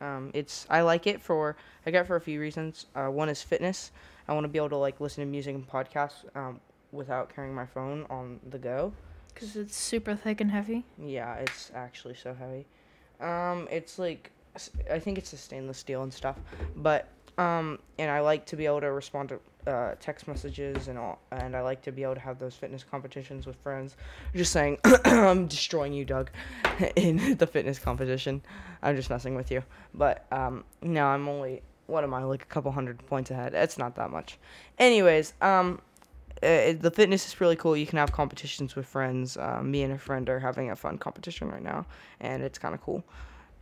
Um, 0.00 0.30
it's 0.34 0.66
I 0.68 0.82
like 0.82 1.06
it 1.06 1.22
for 1.22 1.56
I 1.86 1.90
got 1.90 2.06
for 2.06 2.16
a 2.16 2.20
few 2.20 2.40
reasons. 2.40 2.86
Uh, 2.94 3.06
one 3.06 3.28
is 3.28 3.42
fitness. 3.42 3.92
I 4.28 4.34
want 4.34 4.44
to 4.44 4.48
be 4.48 4.58
able 4.58 4.70
to 4.70 4.76
like 4.76 5.00
listen 5.00 5.24
to 5.24 5.30
music 5.30 5.54
and 5.54 5.66
podcasts 5.66 6.24
um, 6.36 6.60
without 6.92 7.34
carrying 7.34 7.54
my 7.54 7.66
phone 7.66 8.06
on 8.10 8.40
the 8.50 8.58
go. 8.58 8.92
Because 9.32 9.56
it's 9.56 9.76
super 9.76 10.14
thick 10.14 10.40
and 10.40 10.50
heavy. 10.50 10.84
Yeah, 10.98 11.34
it's 11.36 11.70
actually 11.74 12.14
so 12.14 12.34
heavy. 12.34 12.66
Um, 13.20 13.68
it's 13.70 13.98
like 13.98 14.30
I 14.90 14.98
think 14.98 15.18
it's 15.18 15.32
a 15.32 15.36
stainless 15.36 15.78
steel 15.78 16.02
and 16.02 16.12
stuff, 16.12 16.36
but 16.76 17.08
um, 17.38 17.78
and 17.98 18.10
I 18.10 18.20
like 18.20 18.46
to 18.46 18.56
be 18.56 18.66
able 18.66 18.80
to 18.80 18.92
respond 18.92 19.30
to 19.30 19.70
uh, 19.70 19.94
text 19.98 20.28
messages 20.28 20.88
and 20.88 20.98
all, 20.98 21.20
and 21.32 21.56
I 21.56 21.62
like 21.62 21.82
to 21.82 21.92
be 21.92 22.02
able 22.02 22.14
to 22.14 22.20
have 22.20 22.38
those 22.38 22.54
fitness 22.54 22.84
competitions 22.84 23.46
with 23.46 23.56
friends. 23.56 23.96
Just 24.34 24.52
saying, 24.52 24.78
I'm 25.04 25.46
destroying 25.46 25.92
you, 25.92 26.04
Doug, 26.04 26.30
in 26.96 27.36
the 27.36 27.46
fitness 27.46 27.78
competition. 27.78 28.42
I'm 28.82 28.96
just 28.96 29.10
messing 29.10 29.34
with 29.34 29.50
you, 29.50 29.62
but 29.94 30.26
um, 30.30 30.64
I'm 30.82 31.28
only 31.28 31.62
what 31.86 32.04
am 32.04 32.14
I 32.14 32.24
like 32.24 32.42
a 32.42 32.46
couple 32.46 32.72
hundred 32.72 33.04
points 33.06 33.30
ahead? 33.30 33.54
It's 33.54 33.78
not 33.78 33.96
that 33.96 34.10
much. 34.10 34.38
Anyways, 34.78 35.34
um, 35.40 35.80
uh, 36.42 36.72
the 36.78 36.92
fitness 36.94 37.26
is 37.26 37.40
really 37.40 37.56
cool. 37.56 37.76
You 37.76 37.86
can 37.86 37.98
have 37.98 38.12
competitions 38.12 38.74
with 38.74 38.86
friends. 38.86 39.36
Uh, 39.36 39.62
me 39.62 39.82
and 39.82 39.92
a 39.92 39.98
friend 39.98 40.28
are 40.28 40.40
having 40.40 40.70
a 40.70 40.76
fun 40.76 40.98
competition 40.98 41.48
right 41.48 41.62
now, 41.62 41.86
and 42.20 42.42
it's 42.42 42.58
kind 42.58 42.74
of 42.74 42.80
cool. 42.80 43.04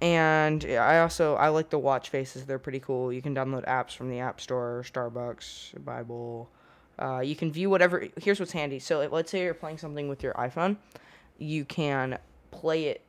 And 0.02 0.64
I 0.64 0.98
also 0.98 1.36
I 1.36 1.48
like 1.48 1.70
the 1.70 1.78
watch 1.78 2.10
faces. 2.10 2.44
They're 2.44 2.58
pretty 2.58 2.80
cool. 2.80 3.12
You 3.12 3.22
can 3.22 3.34
download 3.36 3.64
apps 3.66 3.94
from 3.96 4.10
the 4.10 4.18
App 4.18 4.40
Store, 4.40 4.84
Starbucks, 4.84 5.82
Bible. 5.84 6.50
Uh, 6.98 7.20
you 7.20 7.36
can 7.36 7.52
view 7.52 7.70
whatever. 7.70 8.08
Here's 8.20 8.40
what's 8.40 8.50
handy. 8.50 8.80
So 8.80 9.08
let's 9.12 9.30
say 9.30 9.42
you're 9.44 9.54
playing 9.54 9.78
something 9.78 10.08
with 10.08 10.22
your 10.24 10.34
iPhone, 10.34 10.76
you 11.38 11.64
can 11.64 12.18
play 12.50 12.86
it. 12.86 13.00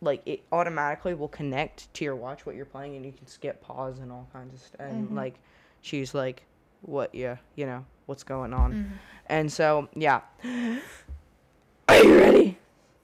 Like 0.00 0.22
it 0.24 0.42
automatically 0.52 1.14
will 1.14 1.26
connect 1.28 1.92
to 1.94 2.04
your 2.04 2.14
watch 2.14 2.46
what 2.46 2.54
you're 2.54 2.64
playing, 2.64 2.94
and 2.94 3.04
you 3.04 3.10
can 3.10 3.26
skip 3.26 3.60
pause 3.60 3.98
and 3.98 4.12
all 4.12 4.28
kinds 4.32 4.54
of 4.54 4.60
stuff, 4.60 4.80
and 4.80 5.10
Mhm. 5.10 5.16
like 5.16 5.34
choose 5.82 6.14
like 6.14 6.44
what 6.82 7.12
yeah 7.12 7.36
you 7.56 7.66
know 7.66 7.84
what's 8.06 8.22
going 8.22 8.54
on. 8.54 8.72
Mm. 8.72 8.90
And 9.26 9.52
so, 9.52 9.88
yeah. 9.94 10.20
Are 11.88 11.96
you 12.04 12.16
ready? 12.18 12.58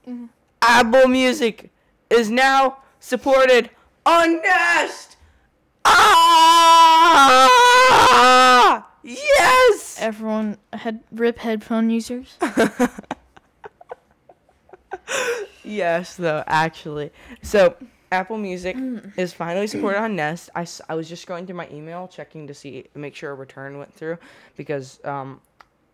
Mhm. 0.06 0.28
Apple 0.62 1.08
Music 1.08 1.70
is 2.08 2.30
now 2.30 2.78
supported 3.04 3.68
on 4.06 4.40
Nest. 4.42 5.16
Ah! 7.94 8.86
Yes! 9.02 9.98
Everyone 10.00 10.56
had 10.72 11.00
rip 11.12 11.38
headphone 11.38 11.90
users. 11.90 12.36
yes, 15.62 16.16
though, 16.16 16.42
actually. 16.46 17.10
So, 17.42 17.76
Apple 18.10 18.38
Music 18.38 18.76
Mm. 18.76 19.12
is 19.18 19.34
finally 19.34 19.66
supported 19.66 20.00
on 20.00 20.16
Nest. 20.16 20.48
I, 20.54 20.66
I 20.88 20.94
was 20.94 21.06
just 21.08 21.26
going 21.26 21.46
through 21.46 21.56
my 21.56 21.68
email 21.70 22.08
checking 22.08 22.46
to 22.46 22.54
see 22.54 22.86
make 22.94 23.14
sure 23.14 23.32
a 23.32 23.34
return 23.34 23.76
went 23.78 23.92
through 23.92 24.16
because 24.56 25.00
um 25.04 25.40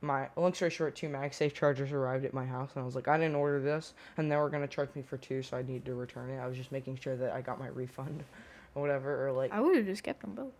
my 0.03 0.29
long 0.37 0.55
story 0.55 0.71
short, 0.71 0.95
two 0.97 1.09
MagSafe 1.09 1.53
chargers 1.53 1.93
arrived 1.93 2.25
at 2.25 2.33
my 2.33 2.47
house 2.47 2.71
and 2.75 2.83
I 2.83 2.87
was 2.87 2.95
like, 2.95 3.09
I 3.09 3.17
didn't 3.19 3.35
order 3.37 3.61
this 3.61 3.95
and 4.17 4.31
they 4.31 4.37
were 4.37 4.49
gonna 4.49 4.67
charge 4.69 4.89
me 4.95 5.03
for 5.03 5.17
two, 5.19 5.43
so 5.43 5.57
I 5.57 5.63
need 5.63 5.85
to 5.85 5.95
return 5.95 6.31
it. 6.31 6.39
I 6.39 6.47
was 6.47 6.57
just 6.57 6.73
making 6.73 6.97
sure 6.99 7.17
that 7.17 7.33
I 7.33 7.41
got 7.43 7.59
my 7.59 7.69
refund 7.69 8.25
or 8.75 8.83
whatever 8.83 9.27
or 9.29 9.33
like 9.33 9.53
I 9.53 9.61
would 9.61 9.77
have 9.77 9.87
just 9.87 10.03
kept 10.03 10.21
them 10.23 10.35
both. 10.35 10.53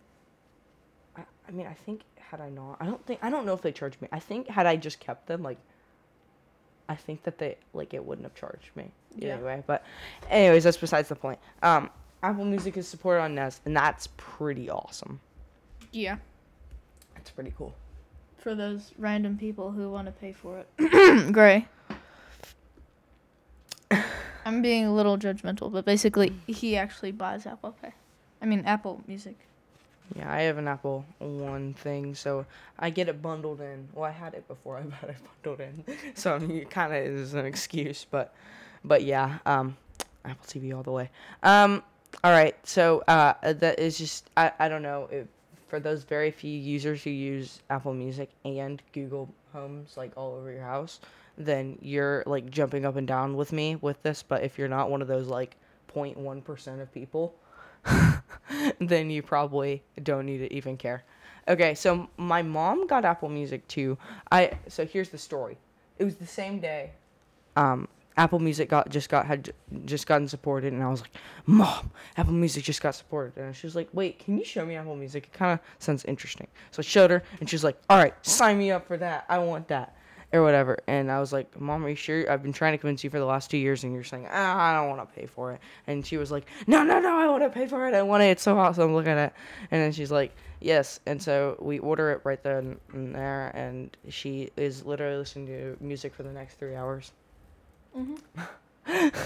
I, 1.17 1.23
I 1.49 1.51
mean 1.53 1.67
I 1.67 1.75
think 1.75 2.03
had 2.19 2.41
I 2.41 2.51
not 2.51 2.77
I 2.81 2.87
don't 2.87 3.05
think 3.07 3.21
I 3.23 3.31
don't 3.31 3.47
know 3.47 3.55
if 3.55 3.63
they 3.63 3.73
charged 3.73 4.01
me. 4.03 4.09
I 4.13 4.19
think 4.21 4.49
had 4.49 4.67
I 4.67 4.77
just 4.77 5.01
kept 5.01 5.27
them 5.27 5.43
like 5.43 5.59
I 6.89 6.97
think 6.97 7.23
that 7.23 7.39
they 7.39 7.57
like 7.73 7.95
it 7.95 8.05
wouldn't 8.05 8.27
have 8.27 8.35
charged 8.35 8.71
me 8.75 8.91
Yeah. 9.17 9.35
anyway. 9.35 9.63
But 9.67 9.85
anyways, 10.29 10.65
that's 10.65 10.77
besides 10.77 11.09
the 11.09 11.15
point. 11.15 11.39
Um, 11.63 11.89
Apple 12.23 12.45
Music 12.45 12.77
is 12.77 12.89
supported 12.89 13.23
on 13.23 13.35
Nest, 13.37 13.63
and 13.65 13.77
that's 13.77 14.09
pretty 14.17 14.69
awesome. 14.69 15.21
Yeah. 15.93 16.17
That's 17.15 17.31
pretty 17.31 17.55
cool. 17.57 17.75
For 18.41 18.55
those 18.55 18.93
random 18.97 19.37
people 19.37 19.71
who 19.71 19.91
want 19.91 20.07
to 20.07 20.13
pay 20.13 20.33
for 20.33 20.59
it. 20.59 21.33
Gray. 21.33 21.69
I'm 24.47 24.63
being 24.63 24.87
a 24.87 24.95
little 24.95 25.19
judgmental, 25.19 25.71
but 25.71 25.85
basically, 25.85 26.33
he 26.47 26.77
actually 26.77 27.13
buys 27.13 27.47
Apple 27.47 27.77
Pay. 27.83 27.93
I 28.41 28.47
mean, 28.47 28.63
Apple 28.65 29.03
Music. 29.07 29.37
Yeah, 30.17 30.33
I 30.33 30.41
have 30.43 30.57
an 30.57 30.69
Apple 30.69 31.05
One 31.19 31.75
thing, 31.75 32.15
so 32.15 32.47
I 32.79 32.89
get 32.89 33.09
it 33.09 33.21
bundled 33.21 33.61
in. 33.61 33.89
Well, 33.93 34.05
I 34.05 34.11
had 34.11 34.33
it 34.35 34.49
before 34.49 34.79
I 34.79 34.83
got 35.01 35.11
it 35.11 35.17
bundled 35.45 35.61
in, 35.61 35.85
so 36.15 36.35
I 36.35 36.39
mean, 36.39 36.57
it 36.57 36.71
kind 36.71 36.95
of 36.95 36.99
is 36.99 37.35
an 37.35 37.45
excuse, 37.45 38.07
but, 38.11 38.35
but 38.85 39.05
yeah, 39.05 39.39
um, 39.45 39.77
Apple 40.25 40.47
TV 40.47 40.75
all 40.75 40.83
the 40.83 40.91
way. 40.91 41.11
Um, 41.43 41.83
all 42.25 42.33
right, 42.33 42.57
so 42.67 43.05
uh, 43.07 43.35
that 43.53 43.79
is 43.79 43.99
just 43.99 44.31
I 44.37 44.51
I 44.59 44.69
don't 44.69 44.83
know 44.83 45.09
if 45.13 45.27
for 45.71 45.81
those 45.81 46.03
very 46.03 46.33
few 46.33 46.51
users 46.51 47.03
who 47.05 47.11
use 47.11 47.63
Apple 47.71 47.95
Music 47.95 48.29
and 48.45 48.83
Google 48.93 49.33
Homes 49.53 49.97
like 49.97 50.13
all 50.17 50.35
over 50.35 50.51
your 50.51 50.65
house, 50.65 51.01
then 51.39 51.79
you're 51.81 52.25
like 52.27 52.51
jumping 52.51 52.85
up 52.85 52.97
and 52.97 53.07
down 53.07 53.37
with 53.37 53.53
me 53.53 53.77
with 53.77 54.03
this. 54.03 54.23
But 54.23 54.43
if 54.43 54.59
you're 54.59 54.69
not 54.69 54.91
one 54.91 55.01
of 55.01 55.09
those 55.09 55.29
like 55.29 55.57
0.1 55.95 56.45
percent 56.45 56.81
of 56.81 56.93
people, 56.93 57.35
then 58.81 59.11
you 59.11 59.23
probably 59.23 59.83
don't 60.03 60.27
need 60.27 60.39
to 60.39 60.53
even 60.53 60.77
care. 60.77 61.05
Okay, 61.49 61.75
so 61.75 62.11
my 62.17 62.43
mom 62.43 62.87
got 62.87 63.05
Apple 63.05 63.29
Music 63.29 63.67
too. 63.69 63.97
I 64.31 64.59
so 64.67 64.85
here's 64.85 65.09
the 65.09 65.19
story. 65.19 65.57
It 65.99 66.05
was 66.05 66.17
the 66.17 66.27
same 66.27 66.59
day. 66.59 66.91
Um, 67.57 67.89
Apple 68.21 68.39
Music 68.39 68.69
got 68.69 68.91
just 68.91 69.09
got 69.09 69.25
had 69.25 69.51
just 69.87 70.07
gotten 70.07 70.29
supported, 70.29 70.75
and 70.75 70.83
I 70.83 70.91
was 70.91 71.01
like, 71.01 71.13
"Mom, 71.47 71.91
Apple 72.19 72.35
Music 72.35 72.63
just 72.63 72.83
got 72.83 72.95
supported." 72.95 73.39
And 73.39 73.57
she 73.57 73.67
was 73.67 73.75
like, 73.75 73.89
"Wait, 73.95 74.19
can 74.19 74.37
you 74.37 74.45
show 74.45 74.67
me 74.67 74.77
Apple 74.77 74.95
Music? 74.95 75.25
It 75.25 75.33
kind 75.33 75.59
of 75.59 75.61
sounds 75.79 76.05
interesting." 76.05 76.47
So 76.71 76.81
I 76.81 76.83
showed 76.83 77.11
her, 77.11 77.23
and 77.41 77.49
she 77.49 77.57
was 77.57 77.65
like, 77.65 77.79
"All 77.89 77.97
right, 77.97 78.15
sign 78.21 78.59
me 78.59 78.73
up 78.73 78.87
for 78.87 78.99
that. 78.99 79.25
I 79.31 79.39
want 79.39 79.69
that." 79.69 79.97
Or 80.35 80.43
whatever, 80.43 80.79
and 80.87 81.11
I 81.11 81.19
was 81.19 81.33
like, 81.33 81.59
"Mom, 81.59 81.83
are 81.83 81.89
you 81.89 81.95
sure? 81.97 82.31
I've 82.31 82.43
been 82.43 82.53
trying 82.53 82.73
to 82.73 82.79
convince 82.79 83.03
you 83.03 83.09
for 83.09 83.19
the 83.19 83.25
last 83.25 83.51
two 83.51 83.57
years, 83.57 83.85
and 83.85 83.95
you're 83.95 84.05
saying 84.05 84.29
ah, 84.31 84.71
I 84.71 84.75
don't 84.75 84.91
want 84.95 85.09
to 85.09 85.19
pay 85.19 85.25
for 85.25 85.53
it." 85.53 85.61
And 85.87 86.07
she 86.07 86.19
was 86.19 86.31
like, 86.31 86.45
"No, 86.67 86.85
no, 86.85 87.01
no, 87.01 87.17
I 87.19 87.27
want 87.27 87.43
to 87.43 87.49
pay 87.49 87.67
for 87.67 87.89
it. 87.89 87.95
I 87.95 88.03
want 88.03 88.23
it. 88.23 88.27
It's 88.27 88.43
so 88.43 88.59
awesome. 88.59 88.95
Look 88.95 89.07
at 89.07 89.17
it." 89.17 89.33
And 89.71 89.81
then 89.81 89.93
she's 89.93 90.11
like, 90.11 90.37
"Yes." 90.61 91.01
And 91.07 91.23
so 91.23 91.57
we 91.59 91.79
order 91.79 92.11
it 92.11 92.21
right 92.25 92.43
then 92.43 92.79
and 92.93 93.15
there, 93.15 93.51
and 93.55 93.97
she 94.11 94.51
is 94.59 94.85
literally 94.85 95.17
listening 95.17 95.47
to 95.47 95.77
music 95.81 96.15
for 96.15 96.23
the 96.23 96.33
next 96.33 96.59
three 96.59 96.77
hours. 96.77 97.13
Mm-hmm. 97.97 99.09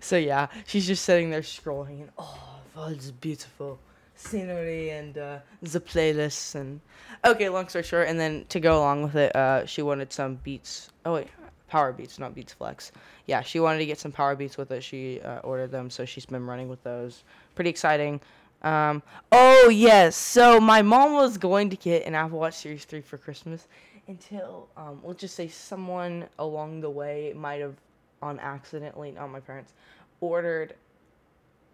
So 0.00 0.16
yeah, 0.16 0.48
she's 0.66 0.86
just 0.86 1.04
sitting 1.04 1.30
there 1.30 1.40
scrolling, 1.40 2.02
and 2.02 2.10
oh, 2.18 2.60
that's 2.76 3.10
beautiful 3.12 3.78
scenery 4.14 4.90
and 4.90 5.16
uh, 5.16 5.38
the 5.62 5.80
playlists 5.80 6.54
and 6.54 6.80
okay. 7.24 7.48
Long 7.48 7.68
story 7.68 7.84
short, 7.84 8.08
and 8.08 8.20
then 8.20 8.44
to 8.50 8.60
go 8.60 8.78
along 8.78 9.04
with 9.04 9.16
it, 9.16 9.34
uh, 9.34 9.64
she 9.66 9.82
wanted 9.82 10.12
some 10.12 10.36
beats. 10.36 10.90
Oh 11.06 11.14
wait, 11.14 11.28
Powerbeats, 11.70 12.18
not 12.18 12.34
Beats 12.34 12.52
Flex. 12.52 12.92
Yeah, 13.26 13.42
she 13.42 13.60
wanted 13.60 13.78
to 13.78 13.86
get 13.86 13.98
some 13.98 14.12
Powerbeats 14.12 14.56
with 14.56 14.70
it. 14.70 14.82
She 14.82 15.20
uh, 15.20 15.38
ordered 15.38 15.70
them, 15.70 15.88
so 15.88 16.04
she's 16.04 16.26
been 16.26 16.46
running 16.46 16.68
with 16.68 16.82
those. 16.82 17.22
Pretty 17.54 17.70
exciting. 17.70 18.20
Um, 18.62 19.02
oh 19.32 19.70
yes, 19.70 20.16
so 20.16 20.60
my 20.60 20.82
mom 20.82 21.14
was 21.14 21.38
going 21.38 21.70
to 21.70 21.76
get 21.76 22.04
an 22.04 22.14
Apple 22.14 22.38
Watch 22.38 22.54
Series 22.54 22.84
three 22.84 23.00
for 23.00 23.16
Christmas 23.16 23.66
until 24.10 24.68
um, 24.76 25.00
let's 25.04 25.20
just 25.20 25.34
say 25.34 25.48
someone 25.48 26.26
along 26.38 26.80
the 26.80 26.90
way 26.90 27.32
might 27.34 27.60
have 27.60 27.74
on 28.22 28.38
accidentally, 28.40 29.12
not 29.12 29.28
my 29.30 29.40
parents, 29.40 29.72
ordered 30.20 30.74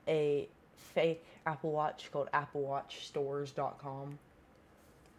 a 0.06 0.48
fake 0.94 1.24
Apple 1.46 1.72
Watch 1.72 2.10
called 2.12 2.28
AppleWatchStores.com, 2.32 4.18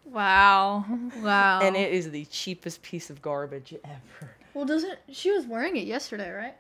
Wow. 0.05 0.86
Wow. 1.21 1.59
and 1.62 1.75
it 1.75 1.91
is 1.91 2.12
the 2.12 2.24
cheapest 2.25 2.81
piece 2.81 3.09
of 3.09 3.21
garbage 3.21 3.74
ever. 3.83 4.31
Well, 4.53 4.65
doesn't 4.65 4.97
she 5.12 5.31
was 5.31 5.45
wearing 5.45 5.75
it 5.75 5.86
yesterday, 5.86 6.31
right? 6.31 6.55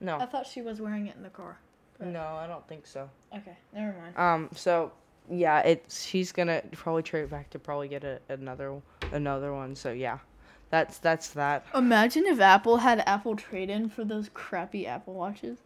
No. 0.00 0.16
I 0.18 0.26
thought 0.26 0.46
she 0.46 0.62
was 0.62 0.80
wearing 0.80 1.06
it 1.06 1.16
in 1.16 1.22
the 1.22 1.28
car. 1.30 1.58
no, 2.00 2.20
I 2.20 2.46
don't 2.46 2.66
think 2.68 2.86
so. 2.86 3.08
Okay, 3.34 3.56
never 3.74 3.94
mind. 3.98 4.16
Um, 4.16 4.48
so 4.54 4.92
yeah, 5.30 5.60
it's 5.60 6.04
she's 6.04 6.32
gonna 6.32 6.62
probably 6.72 7.02
trade 7.02 7.22
it 7.24 7.30
back 7.30 7.50
to 7.50 7.58
probably 7.58 7.88
get 7.88 8.04
a, 8.04 8.20
another 8.28 8.74
another 9.12 9.52
one. 9.52 9.74
So 9.74 9.92
yeah, 9.92 10.18
that's 10.70 10.98
that's 10.98 11.30
that. 11.30 11.64
Imagine 11.74 12.24
if 12.26 12.40
Apple 12.40 12.78
had 12.78 13.02
Apple 13.06 13.36
trade-in 13.36 13.88
for 13.88 14.04
those 14.04 14.28
crappy 14.34 14.86
Apple 14.86 15.14
watches. 15.14 15.58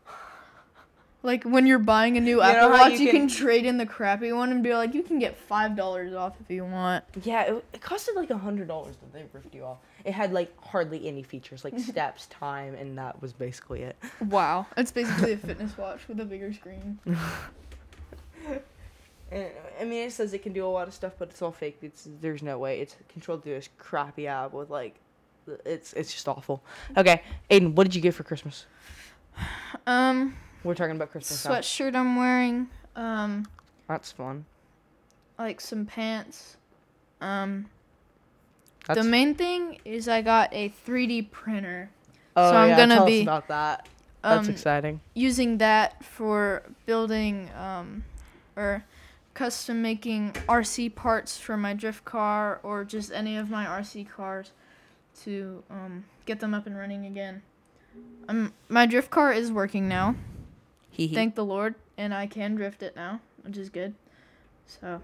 Like 1.23 1.45
when 1.45 1.67
you're 1.67 1.79
buying 1.79 2.17
a 2.17 2.21
new 2.21 2.37
know 2.37 2.43
Apple 2.43 2.71
Watch, 2.71 2.93
you 2.93 3.07
you 3.07 3.11
can, 3.11 3.29
can- 3.29 3.29
trade 3.29 3.67
in 3.67 3.77
the 3.77 3.85
crappy 3.85 4.33
one 4.33 4.51
and 4.53 4.63
be 4.63 4.75
like, 4.75 4.95
you 4.95 5.03
can 5.03 5.19
get 5.19 5.37
five 5.37 5.77
dollars 5.77 6.15
off 6.15 6.35
if 6.41 6.51
you 6.51 6.65
want. 6.65 7.05
Yeah, 7.25 7.43
it, 7.43 7.65
it 7.75 7.81
costed 7.83 8.15
like 8.15 8.31
a 8.31 8.39
hundred 8.39 8.69
dollars 8.69 8.97
that 8.97 9.13
they 9.13 9.25
ripped 9.33 9.55
you 9.55 9.65
off. 9.65 9.79
It 10.07 10.13
had 10.13 10.33
like 10.33 10.51
hardly 10.65 11.07
any 11.07 11.23
features, 11.23 11.63
like 11.63 11.79
steps, 11.79 12.27
time, 12.29 12.75
and 12.75 12.97
that 12.97 13.21
was 13.21 13.35
basically 13.35 13.83
it. 13.83 13.97
Wow, 14.31 14.67
it's 14.79 14.93
basically 14.93 15.33
a 15.33 15.37
fitness 15.37 15.77
watch 15.77 16.09
with 16.09 16.21
a 16.21 16.25
bigger 16.25 16.55
screen. 16.55 16.99
And, 19.33 19.47
I 19.81 19.85
mean, 19.85 20.07
it 20.07 20.13
says 20.13 20.33
it 20.35 20.43
can 20.43 20.53
do 20.53 20.67
a 20.67 20.69
lot 20.69 20.89
of 20.89 20.95
stuff, 20.95 21.13
but 21.19 21.31
it's 21.31 21.41
all 21.43 21.53
fake. 21.53 21.79
It's 21.83 22.09
there's 22.21 22.43
no 22.43 22.59
way. 22.59 22.81
It's 22.81 22.97
controlled 23.09 23.43
through 23.45 23.55
this 23.55 23.69
crappy 23.79 24.27
app 24.27 24.53
with 24.53 24.71
like, 24.71 24.97
it's 25.65 25.93
it's 25.95 26.13
just 26.13 26.29
awful. 26.29 26.63
Okay, 26.97 27.23
Aiden, 27.51 27.75
what 27.75 27.85
did 27.85 27.95
you 27.95 28.01
get 28.01 28.15
for 28.15 28.23
Christmas? 28.25 28.67
Um, 29.87 30.37
We're 30.65 30.75
talking 30.75 30.97
about 30.97 31.11
Christmas 31.13 31.45
now. 31.45 31.53
sweatshirt 31.53 31.95
I'm 31.95 32.17
wearing. 32.17 32.69
Um, 32.97 33.47
That's 33.89 34.13
fun. 34.13 34.45
like 35.39 35.61
some 35.61 35.87
pants. 35.87 36.57
Um, 37.21 37.67
That's, 38.87 39.01
the 39.03 39.09
main 39.09 39.35
thing 39.35 39.79
is 39.85 40.09
I 40.09 40.23
got 40.23 40.53
a 40.53 40.73
3D 40.87 41.31
printer. 41.31 41.91
oh, 42.37 42.51
so 42.51 42.57
I'm 42.57 42.71
yeah, 42.71 42.77
gonna 42.77 42.95
tell 42.97 43.07
be- 43.07 43.21
us 43.21 43.23
about 43.23 43.49
that. 43.49 43.89
That's 44.23 44.49
Um, 44.49 44.53
exciting. 44.55 45.01
using 45.15 45.59
that 45.59 46.05
for 46.05 46.63
building 46.85 47.49
um, 47.59 48.05
or 48.57 48.85
custom 49.35 49.81
making 49.83 50.33
RC 50.49 50.95
parts 50.95 51.39
for 51.39 51.57
my 51.57 51.73
drift 51.75 52.05
car 52.05 52.61
or 52.63 52.85
just 52.85 53.13
any 53.13 53.37
of 53.37 53.49
my 53.51 53.65
RC 53.67 54.09
cars 54.09 54.53
to 55.23 55.63
um, 55.71 56.05
get 56.27 56.41
them 56.41 56.55
up 56.55 56.67
and 56.67 56.77
running 56.77 57.07
again. 57.07 57.43
Um, 58.29 58.53
my 58.69 58.87
drift 58.87 59.11
car 59.11 59.33
is 59.33 59.51
working 59.51 59.89
now, 59.89 60.15
thank 60.97 61.35
the 61.35 61.45
Lord, 61.45 61.75
and 61.99 62.15
I 62.15 62.27
can 62.27 62.55
drift 62.55 62.83
it 62.83 62.95
now, 62.95 63.21
which 63.43 63.57
is 63.57 63.69
good. 63.69 63.95
So 64.67 65.03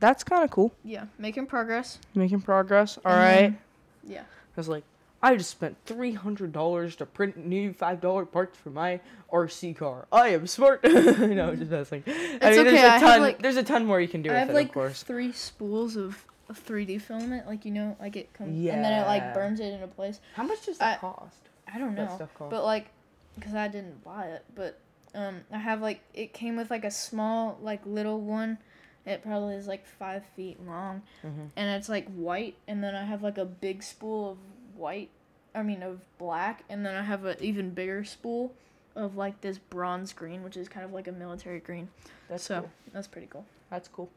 That's 0.00 0.22
kind 0.22 0.44
of 0.44 0.50
cool. 0.50 0.72
yeah, 0.84 1.06
making 1.18 1.46
progress. 1.46 1.98
Making 2.14 2.42
progress. 2.42 2.98
All 3.04 3.12
And 3.12 3.20
right. 3.20 3.40
then- 3.40 3.58
yeah. 4.06 4.20
I 4.22 4.60
was 4.60 4.68
like, 4.68 4.84
I 5.22 5.34
just 5.36 5.50
spent 5.50 5.76
three 5.84 6.12
hundred 6.12 6.52
dollars 6.52 6.94
to 6.96 7.06
print 7.06 7.36
new 7.36 7.72
five 7.72 8.00
dollar 8.00 8.24
parts 8.24 8.56
for 8.56 8.70
my 8.70 9.00
RC 9.32 9.76
car. 9.76 10.06
I 10.12 10.28
am 10.28 10.46
smart. 10.46 10.84
no, 10.84 11.56
just 11.56 11.70
messing. 11.70 12.04
I 12.06 12.10
mean, 12.10 12.36
okay, 12.40 12.62
there's 12.62 12.72
a 12.74 12.86
I 12.86 12.88
have, 12.88 13.00
ton. 13.00 13.20
like- 13.20 13.42
there's 13.42 13.56
a 13.56 13.62
ton 13.64 13.84
more 13.84 14.00
you 14.00 14.06
can 14.08 14.22
do 14.22 14.30
I 14.30 14.34
with 14.34 14.38
have 14.40 14.50
it, 14.50 14.54
like 14.54 14.66
of 14.68 14.74
course. 14.74 15.02
three 15.02 15.32
spools 15.32 15.96
of, 15.96 16.24
of 16.48 16.64
3D 16.64 17.00
filament, 17.00 17.46
like 17.48 17.64
you 17.64 17.72
know, 17.72 17.96
like 18.00 18.14
it 18.16 18.32
comes 18.32 18.50
and 18.56 18.84
then 18.84 19.02
it 19.02 19.06
like 19.06 19.34
burns 19.34 19.58
it 19.60 19.72
into 19.72 19.88
place. 19.88 20.20
How 20.34 20.44
much 20.44 20.64
does 20.66 20.80
I- 20.80 20.90
that 20.92 21.00
cost? 21.00 21.36
I 21.72 21.78
don't 21.78 21.94
know. 21.94 22.10
stuff 22.14 22.32
cost. 22.34 22.50
But 22.50 22.64
like, 22.64 22.86
because 23.34 23.54
I 23.54 23.66
didn't 23.68 24.02
buy 24.04 24.26
it, 24.26 24.44
but 24.54 24.78
um, 25.14 25.40
I 25.52 25.58
have 25.58 25.82
like 25.82 26.00
it 26.14 26.32
came 26.32 26.56
with 26.56 26.70
like 26.70 26.84
a 26.84 26.90
small 26.92 27.58
like 27.60 27.80
little 27.84 28.20
one. 28.20 28.58
It 29.04 29.22
probably 29.22 29.54
is 29.54 29.66
like 29.66 29.84
five 29.86 30.22
feet 30.36 30.64
long, 30.66 31.02
Mhm. 31.24 31.48
and 31.56 31.70
it's 31.76 31.88
like 31.88 32.06
white. 32.14 32.56
And 32.68 32.84
then 32.84 32.94
I 32.94 33.04
have 33.04 33.22
like 33.22 33.36
a 33.38 33.44
big 33.44 33.82
spool 33.82 34.32
of 34.32 34.38
white. 34.78 35.10
I 35.54 35.62
mean 35.62 35.82
of 35.82 36.00
black, 36.18 36.62
and 36.68 36.84
then 36.86 36.94
I 36.94 37.02
have 37.02 37.24
an 37.24 37.36
even 37.40 37.70
bigger 37.70 38.04
spool 38.04 38.52
of 38.94 39.16
like 39.16 39.40
this 39.40 39.58
bronze 39.58 40.12
green, 40.12 40.42
which 40.42 40.56
is 40.56 40.68
kind 40.68 40.84
of 40.84 40.92
like 40.92 41.08
a 41.08 41.12
military 41.12 41.60
green. 41.60 41.88
That's 42.28 42.44
so 42.44 42.60
cool. 42.60 42.70
that's 42.92 43.06
pretty 43.06 43.26
cool. 43.30 43.44
That's 43.70 43.88
cool. 43.88 44.08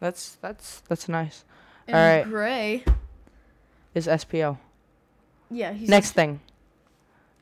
That's 0.00 0.36
that's 0.36 0.80
that's 0.88 1.08
nice. 1.08 1.44
And 1.86 1.96
Alright. 1.96 2.24
gray, 2.28 2.84
Is 3.94 4.06
SPO. 4.06 4.56
yeah. 5.50 5.72
He's 5.72 5.88
Next 5.88 6.12
thing. 6.12 6.40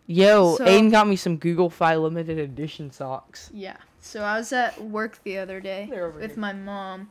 Yo, 0.06 0.56
So- 0.56 0.64
Aiden 0.64 0.90
got 0.90 1.06
me 1.06 1.16
some 1.16 1.36
Google 1.36 1.68
Fi 1.70 1.94
limited 1.96 2.38
edition 2.38 2.90
socks. 2.90 3.50
Yeah. 3.52 3.76
So 4.00 4.22
I 4.22 4.38
was 4.38 4.52
at 4.52 4.82
work 4.82 5.20
the 5.24 5.38
other 5.38 5.60
day 5.60 5.86
with 6.14 6.30
here. 6.30 6.40
my 6.40 6.52
mom, 6.52 7.10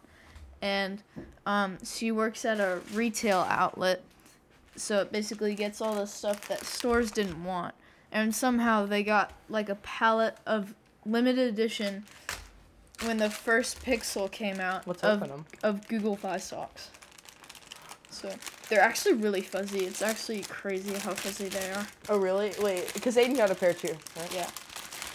and 0.61 1.03
um, 1.45 1.77
she 1.83 2.11
works 2.11 2.43
at 2.45 2.59
a 2.59 2.79
retail 2.93 3.39
outlet. 3.49 4.01
So 4.77 5.01
it 5.01 5.12
basically 5.12 5.55
gets 5.55 5.81
all 5.81 5.96
the 5.96 6.05
stuff 6.05 6.48
that 6.48 6.63
stores 6.63 7.12
didn't 7.12 7.43
want, 7.43 7.75
and 8.12 8.34
somehow 8.34 8.86
they 8.86 9.03
got 9.03 9.34
like 9.50 9.69
a 9.69 9.75
pallet 9.75 10.38
of 10.46 10.75
limited 11.05 11.48
edition 11.48 12.05
when 13.03 13.17
the 13.17 13.29
first 13.29 13.84
Pixel 13.84 14.31
came 14.31 14.60
out 14.60 14.88
Let's 14.88 15.03
of 15.03 15.46
of 15.63 15.88
Google 15.88 16.15
Fi 16.15 16.38
socks. 16.38 16.89
So 18.10 18.31
they're 18.69 18.81
actually 18.81 19.15
really 19.15 19.41
fuzzy. 19.41 19.86
It's 19.86 20.01
actually 20.01 20.43
crazy 20.43 20.93
how 20.93 21.13
fuzzy 21.13 21.50
they 21.50 21.72
are. 21.72 21.88
Oh 22.10 22.17
really? 22.17 22.53
Wait, 22.62 22.93
because 22.93 23.15
Aiden 23.17 23.36
got 23.36 23.51
a 23.51 23.55
pair 23.55 23.74
too. 23.74 23.96
Right? 24.15 24.34
Yeah. 24.34 24.50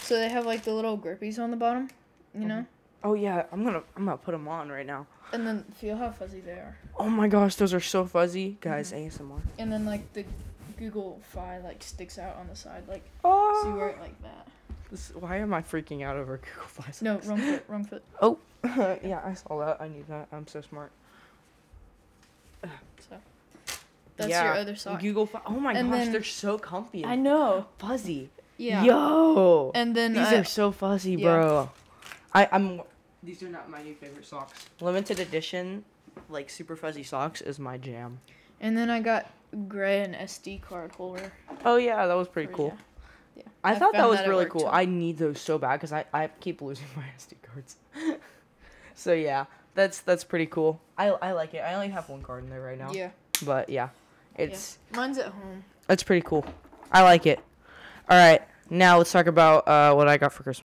So 0.01 0.15
they 0.15 0.29
have 0.29 0.45
like 0.45 0.63
the 0.63 0.73
little 0.73 0.97
grippies 0.97 1.39
on 1.39 1.51
the 1.51 1.57
bottom, 1.57 1.89
you 2.33 2.45
know, 2.45 2.55
mm-hmm. 2.55 2.73
Oh 3.03 3.15
yeah, 3.15 3.43
I'm 3.51 3.65
gonna 3.65 3.83
I'm 3.97 4.05
gonna 4.05 4.17
put 4.17 4.31
them 4.31 4.47
on 4.47 4.69
right 4.69 4.85
now. 4.85 5.05
And 5.33 5.45
then 5.45 5.63
feel 5.75 5.97
how 5.97 6.11
fuzzy 6.11 6.39
they 6.39 6.51
are. 6.53 6.77
Oh 6.97 7.09
my 7.09 7.27
gosh, 7.27 7.55
those 7.55 7.73
are 7.73 7.79
so 7.81 8.05
fuzzy, 8.05 8.57
guys. 8.61 8.91
Mm-hmm. 8.93 9.23
ASMR. 9.31 9.41
And 9.59 9.71
then 9.71 9.85
like 9.85 10.13
the 10.13 10.23
Google 10.77 11.19
Fi 11.31 11.59
like 11.59 11.83
sticks 11.83 12.17
out 12.17 12.35
on 12.37 12.47
the 12.47 12.55
side, 12.55 12.83
like 12.87 13.03
Oh. 13.23 13.59
so 13.63 13.69
you 13.69 13.75
wear 13.75 13.89
it 13.89 13.99
like 13.99 14.21
that. 14.21 14.47
This, 14.91 15.11
why 15.15 15.37
am 15.37 15.53
I 15.53 15.61
freaking 15.61 16.03
out 16.03 16.15
over 16.15 16.37
Google 16.55 16.67
Fi? 16.67 16.91
No, 17.01 17.19
wrong 17.25 17.39
foot, 17.39 17.63
wrong 17.67 17.83
foot. 17.89 18.03
Oh, 18.21 18.37
yeah, 19.03 19.21
I 19.25 19.33
saw 19.33 19.59
that. 19.65 19.81
I 19.81 19.87
need 19.89 20.07
that. 20.07 20.27
I'm 20.31 20.47
so 20.47 20.61
smart. 20.61 20.91
So 23.09 23.17
that's 24.15 24.29
yeah, 24.29 24.43
your 24.45 24.53
other 24.61 24.75
sock. 24.75 25.01
Google 25.01 25.25
Fi. 25.25 25.41
Oh 25.45 25.59
my 25.59 25.73
And 25.73 25.89
gosh, 25.89 25.99
then- 26.03 26.11
they're 26.11 26.23
so 26.23 26.57
comfy. 26.57 27.03
I 27.05 27.15
know. 27.15 27.65
fuzzy. 27.79 28.29
Yeah. 28.57 28.83
Yo. 28.83 29.71
And 29.75 29.95
then 29.95 30.13
These 30.13 30.27
I, 30.27 30.35
are 30.35 30.43
so 30.43 30.71
fuzzy, 30.71 31.13
yeah. 31.13 31.23
bro. 31.23 31.69
I 32.33 32.47
I'm. 32.51 32.81
These 33.23 33.41
are 33.43 33.49
not 33.49 33.69
my 33.69 33.81
new 33.81 33.95
favorite 33.95 34.25
socks. 34.25 34.65
Limited 34.81 35.19
edition, 35.19 35.85
like 36.29 36.49
super 36.49 36.75
fuzzy 36.75 37.03
socks, 37.03 37.41
is 37.41 37.57
my 37.59 37.77
jam. 37.77 38.19
and 38.59 38.77
then 38.77 38.89
I 38.89 38.99
got 38.99 39.31
gray 39.67 40.01
and 40.01 40.13
SD 40.15 40.61
card 40.61 40.91
holder. 40.91 41.31
Oh 41.63 41.77
yeah, 41.77 42.05
that 42.05 42.13
was 42.15 42.27
pretty 42.27 42.51
for- 42.51 42.57
cool. 42.57 42.77
Yeah. 43.35 43.43
yeah. 43.43 43.51
I, 43.63 43.75
thought 43.75 43.93
that 43.93 44.09
was 44.09 44.19
at 44.19 44.27
really 44.27 44.45
work, 44.45 44.53
cool. 44.53 44.61
too. 44.61 44.67
I 44.67 44.85
need 44.85 45.17
those 45.17 45.39
so 45.39 45.57
bad 45.57 45.73
because 45.73 45.93
I, 45.93 46.05
I 46.13 46.27
keep 46.39 46.61
losing 46.61 46.85
my 46.95 47.03
SD 47.17 47.35
cards. 47.41 47.77
so 48.95 49.13
yeah, 49.13 49.45
that's 49.73 50.01
that's 50.01 50.23
pretty 50.23 50.47
cool. 50.47 50.81
I, 50.97 51.07
I 51.09 51.31
like 51.31 51.53
it. 51.53 51.59
I 51.59 51.73
only 51.75 51.89
have 51.89 52.09
one 52.09 52.21
card 52.21 52.43
in 52.43 52.49
there 52.49 52.61
right 52.61 52.77
now. 52.77 52.91
Yeah. 52.91 53.11
But 53.45 53.69
yeah, 53.69 53.89
it's 54.35 54.77
Mine's 54.91 55.17
at 55.17 55.27
home. 55.27 55.63
it's 55.89 56.03
pretty 56.03 56.21
cool. 56.25 56.45
I 56.91 57.01
like 57.03 57.25
it. 57.25 57.39
All 58.09 58.17
right, 58.17 58.41
now 58.69 58.97
let's 58.97 59.11
talk 59.11 59.27
about 59.27 59.67
uh, 59.67 59.93
what 59.93 60.07
I 60.09 60.17
got 60.17 60.33
for 60.33 60.43
Christmas. 60.43 60.65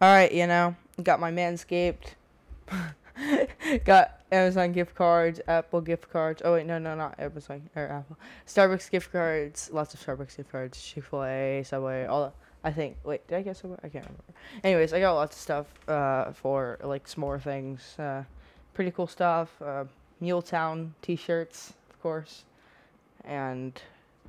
All 0.00 0.12
right, 0.12 0.32
you 0.32 0.46
know, 0.46 0.74
got 1.02 1.20
my 1.20 1.30
Manscaped. 1.30 2.14
got 3.84 4.20
Amazon 4.32 4.72
gift 4.72 4.94
cards, 4.94 5.40
Apple 5.48 5.80
gift 5.80 6.10
cards. 6.10 6.42
Oh 6.44 6.54
wait, 6.54 6.66
no, 6.66 6.78
no, 6.78 6.94
not 6.94 7.18
Amazon 7.18 7.68
or 7.74 7.88
Apple. 7.88 8.16
Starbucks 8.46 8.90
gift 8.90 9.12
cards, 9.12 9.70
lots 9.72 9.94
of 9.94 10.00
Starbucks 10.00 10.36
gift 10.36 10.50
cards, 10.50 10.82
Chick 10.82 11.04
Fil 11.04 11.24
A, 11.24 11.62
Subway, 11.64 12.06
all. 12.06 12.24
That. 12.24 12.34
I 12.62 12.72
think. 12.72 12.96
Wait, 13.04 13.26
did 13.26 13.36
I 13.36 13.42
get 13.42 13.56
Subway? 13.56 13.78
I 13.82 13.88
can't 13.88 14.04
remember. 14.04 14.24
Anyways, 14.62 14.92
I 14.92 15.00
got 15.00 15.14
lots 15.14 15.36
of 15.36 15.40
stuff 15.40 15.66
uh, 15.88 16.32
for 16.32 16.78
like 16.82 17.08
smaller 17.08 17.38
things. 17.38 17.98
Uh, 17.98 18.24
pretty 18.74 18.90
cool 18.90 19.06
stuff. 19.06 19.50
Uh, 19.62 19.84
Muletown 20.22 20.90
T-shirts, 21.00 21.72
of 21.88 22.02
course, 22.02 22.44
and 23.24 23.80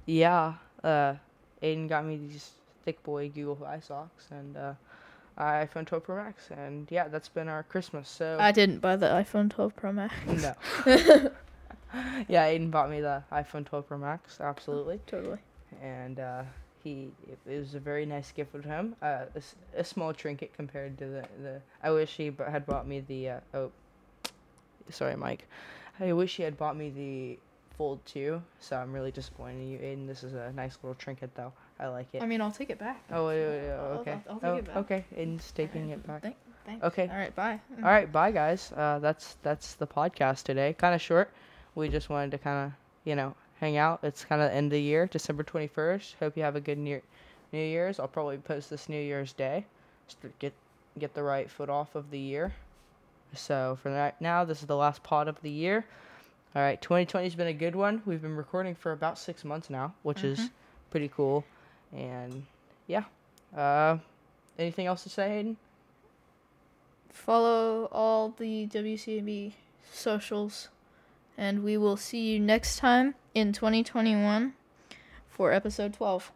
yeah, 0.06 0.54
uh, 0.84 1.16
Aiden 1.62 1.90
got 1.90 2.06
me 2.06 2.16
these 2.16 2.52
thick 2.86 3.04
boy 3.04 3.30
Google 3.30 3.56
Fi 3.56 3.80
socks 3.82 4.28
and 4.32 4.56
uh, 4.56 4.74
iPhone 5.38 5.86
12 5.86 6.04
Pro 6.04 6.16
Max, 6.18 6.50
and 6.52 6.88
yeah, 6.92 7.08
that's 7.08 7.30
been 7.30 7.48
our 7.48 7.64
Christmas. 7.64 8.10
So 8.10 8.38
I 8.40 8.52
didn't 8.52 8.80
buy 8.80 8.96
the 8.96 9.08
iPhone 9.08 9.50
12 9.50 9.76
Pro 9.76 9.92
Max. 9.92 10.14
no, 10.28 10.54
yeah, 12.28 12.48
Aiden 12.48 12.72
bought 12.72 12.90
me 12.90 13.02
the 13.02 13.24
iPhone 13.32 13.66
12 13.66 13.88
Pro 13.88 13.98
Max, 13.98 14.40
absolutely, 14.42 15.00
Totally. 15.08 15.40
and 15.82 16.20
uh, 16.20 16.44
he 16.84 17.10
it 17.30 17.40
was 17.60 17.76
a 17.76 17.80
very 17.80 18.06
nice 18.06 18.32
gift 18.32 18.52
from 18.52 18.64
him. 18.64 18.96
Uh, 19.02 19.26
a, 19.36 19.80
a 19.80 19.84
small 19.84 20.14
trinket 20.14 20.54
compared 20.54 20.98
to 21.00 21.06
the 21.06 21.26
the. 21.42 21.62
I 21.84 21.92
wish 21.92 22.16
he 22.18 22.30
b- 22.30 22.44
had 22.50 22.66
bought 22.66 22.88
me 22.88 23.02
the 23.02 23.30
uh, 23.30 23.40
oh, 23.54 23.72
sorry, 24.90 25.16
Mike. 25.16 25.48
I 26.00 26.14
wish 26.14 26.36
he 26.38 26.44
had 26.44 26.58
bought 26.58 26.76
me 26.78 26.90
the 26.90 27.40
Fold 27.78 28.00
2, 28.06 28.42
so 28.60 28.76
I'm 28.76 28.92
really 28.92 29.12
disappointed 29.12 29.60
in 29.62 29.70
you, 29.70 29.78
Aiden. 29.80 30.08
This 30.08 30.24
is 30.24 30.34
a 30.34 30.52
nice 30.56 30.78
little 30.82 30.96
trinket, 30.96 31.34
though. 31.36 31.54
I 31.82 31.88
like 31.88 32.08
it. 32.14 32.22
I 32.22 32.28
mean, 32.28 32.42
I'll 32.42 32.52
take 32.52 32.70
it 32.70 32.78
back. 32.78 33.04
Oh, 33.12 33.28
wait, 33.28 33.40
wait, 33.44 33.60
wait, 33.62 33.72
I'll- 33.72 34.00
okay. 34.00 34.20
I'll 34.30 34.36
take 34.36 34.44
oh, 34.44 34.56
it 34.56 34.66
back. 34.66 34.76
Okay, 34.78 35.06
Aiden's 35.18 35.52
taking 35.52 35.90
it 35.90 36.06
back. 36.06 36.22
Thank, 36.22 36.36
thanks. 36.66 36.86
Okay. 36.86 37.10
All 37.10 37.18
right. 37.18 37.36
Bye. 37.36 37.60
All 37.78 37.90
right, 37.90 38.12
bye 38.12 38.32
guys. 38.32 38.72
Uh, 38.74 39.00
that's 39.00 39.38
that's 39.42 39.74
the 39.74 39.88
podcast 39.88 40.44
today. 40.44 40.74
Kind 40.78 40.94
of 40.94 41.02
short. 41.02 41.32
We 41.74 41.90
just 41.90 42.10
wanted 42.10 42.32
to 42.32 42.38
kind 42.38 42.68
of 42.68 42.74
you 43.04 43.16
know 43.16 43.34
hang 43.60 43.78
out. 43.78 44.00
It's 44.04 44.24
kind 44.24 44.42
of 44.42 44.52
end 44.52 44.68
of 44.68 44.72
the 44.72 44.82
year, 44.82 45.08
December 45.08 45.44
twenty 45.44 45.68
first. 45.68 46.16
Hope 46.20 46.38
you 46.38 46.44
have 46.44 46.56
a 46.56 46.62
good 46.62 46.78
New 46.78 47.02
New 47.52 47.60
Year's. 47.60 48.00
I'll 48.00 48.08
probably 48.08 48.38
post 48.38 48.70
this 48.70 48.88
New 48.88 49.02
Year's 49.02 49.34
Day, 49.34 49.66
just 50.08 50.22
to 50.22 50.30
get 50.40 50.54
get 51.00 51.14
the 51.16 51.24
right 51.24 51.50
foot 51.50 51.70
off 51.70 51.96
of 51.96 52.12
the 52.12 52.20
year. 52.20 52.54
So 53.34 53.78
for 53.82 53.92
right 53.92 54.20
now, 54.22 54.44
this 54.44 54.62
is 54.62 54.68
the 54.68 54.76
last 54.76 55.02
pod 55.04 55.28
of 55.28 55.42
the 55.42 55.50
year. 55.50 55.86
All 56.54 56.62
right, 56.62 56.82
2020 56.82 57.26
has 57.26 57.36
been 57.36 57.48
a 57.48 57.54
good 57.54 57.76
one. 57.76 58.02
We've 58.06 58.22
been 58.22 58.36
recording 58.36 58.76
for 58.76 58.92
about 58.92 59.18
six 59.18 59.46
months 59.46 59.70
now, 59.70 59.94
which 60.04 60.26
is 60.26 60.38
Mhm. 60.38 60.50
pretty 60.90 61.08
cool. 61.08 61.46
And 61.94 62.46
yeah, 62.88 63.04
uh, 63.56 63.98
anything 64.58 64.88
else 64.88 65.04
to 65.04 65.10
say, 65.10 65.30
Hayden? 65.30 65.58
Follow 67.10 67.90
all 67.92 68.34
the 68.38 68.68
WCB 68.68 69.54
socials, 69.92 70.70
and 71.38 71.64
we 71.64 71.78
will 71.78 71.98
see 71.98 72.32
you 72.32 72.40
next 72.40 72.78
time 72.78 73.16
in 73.36 73.54
2021 73.54 74.54
for 75.30 75.52
episode 75.52 75.94
12. 75.94 76.32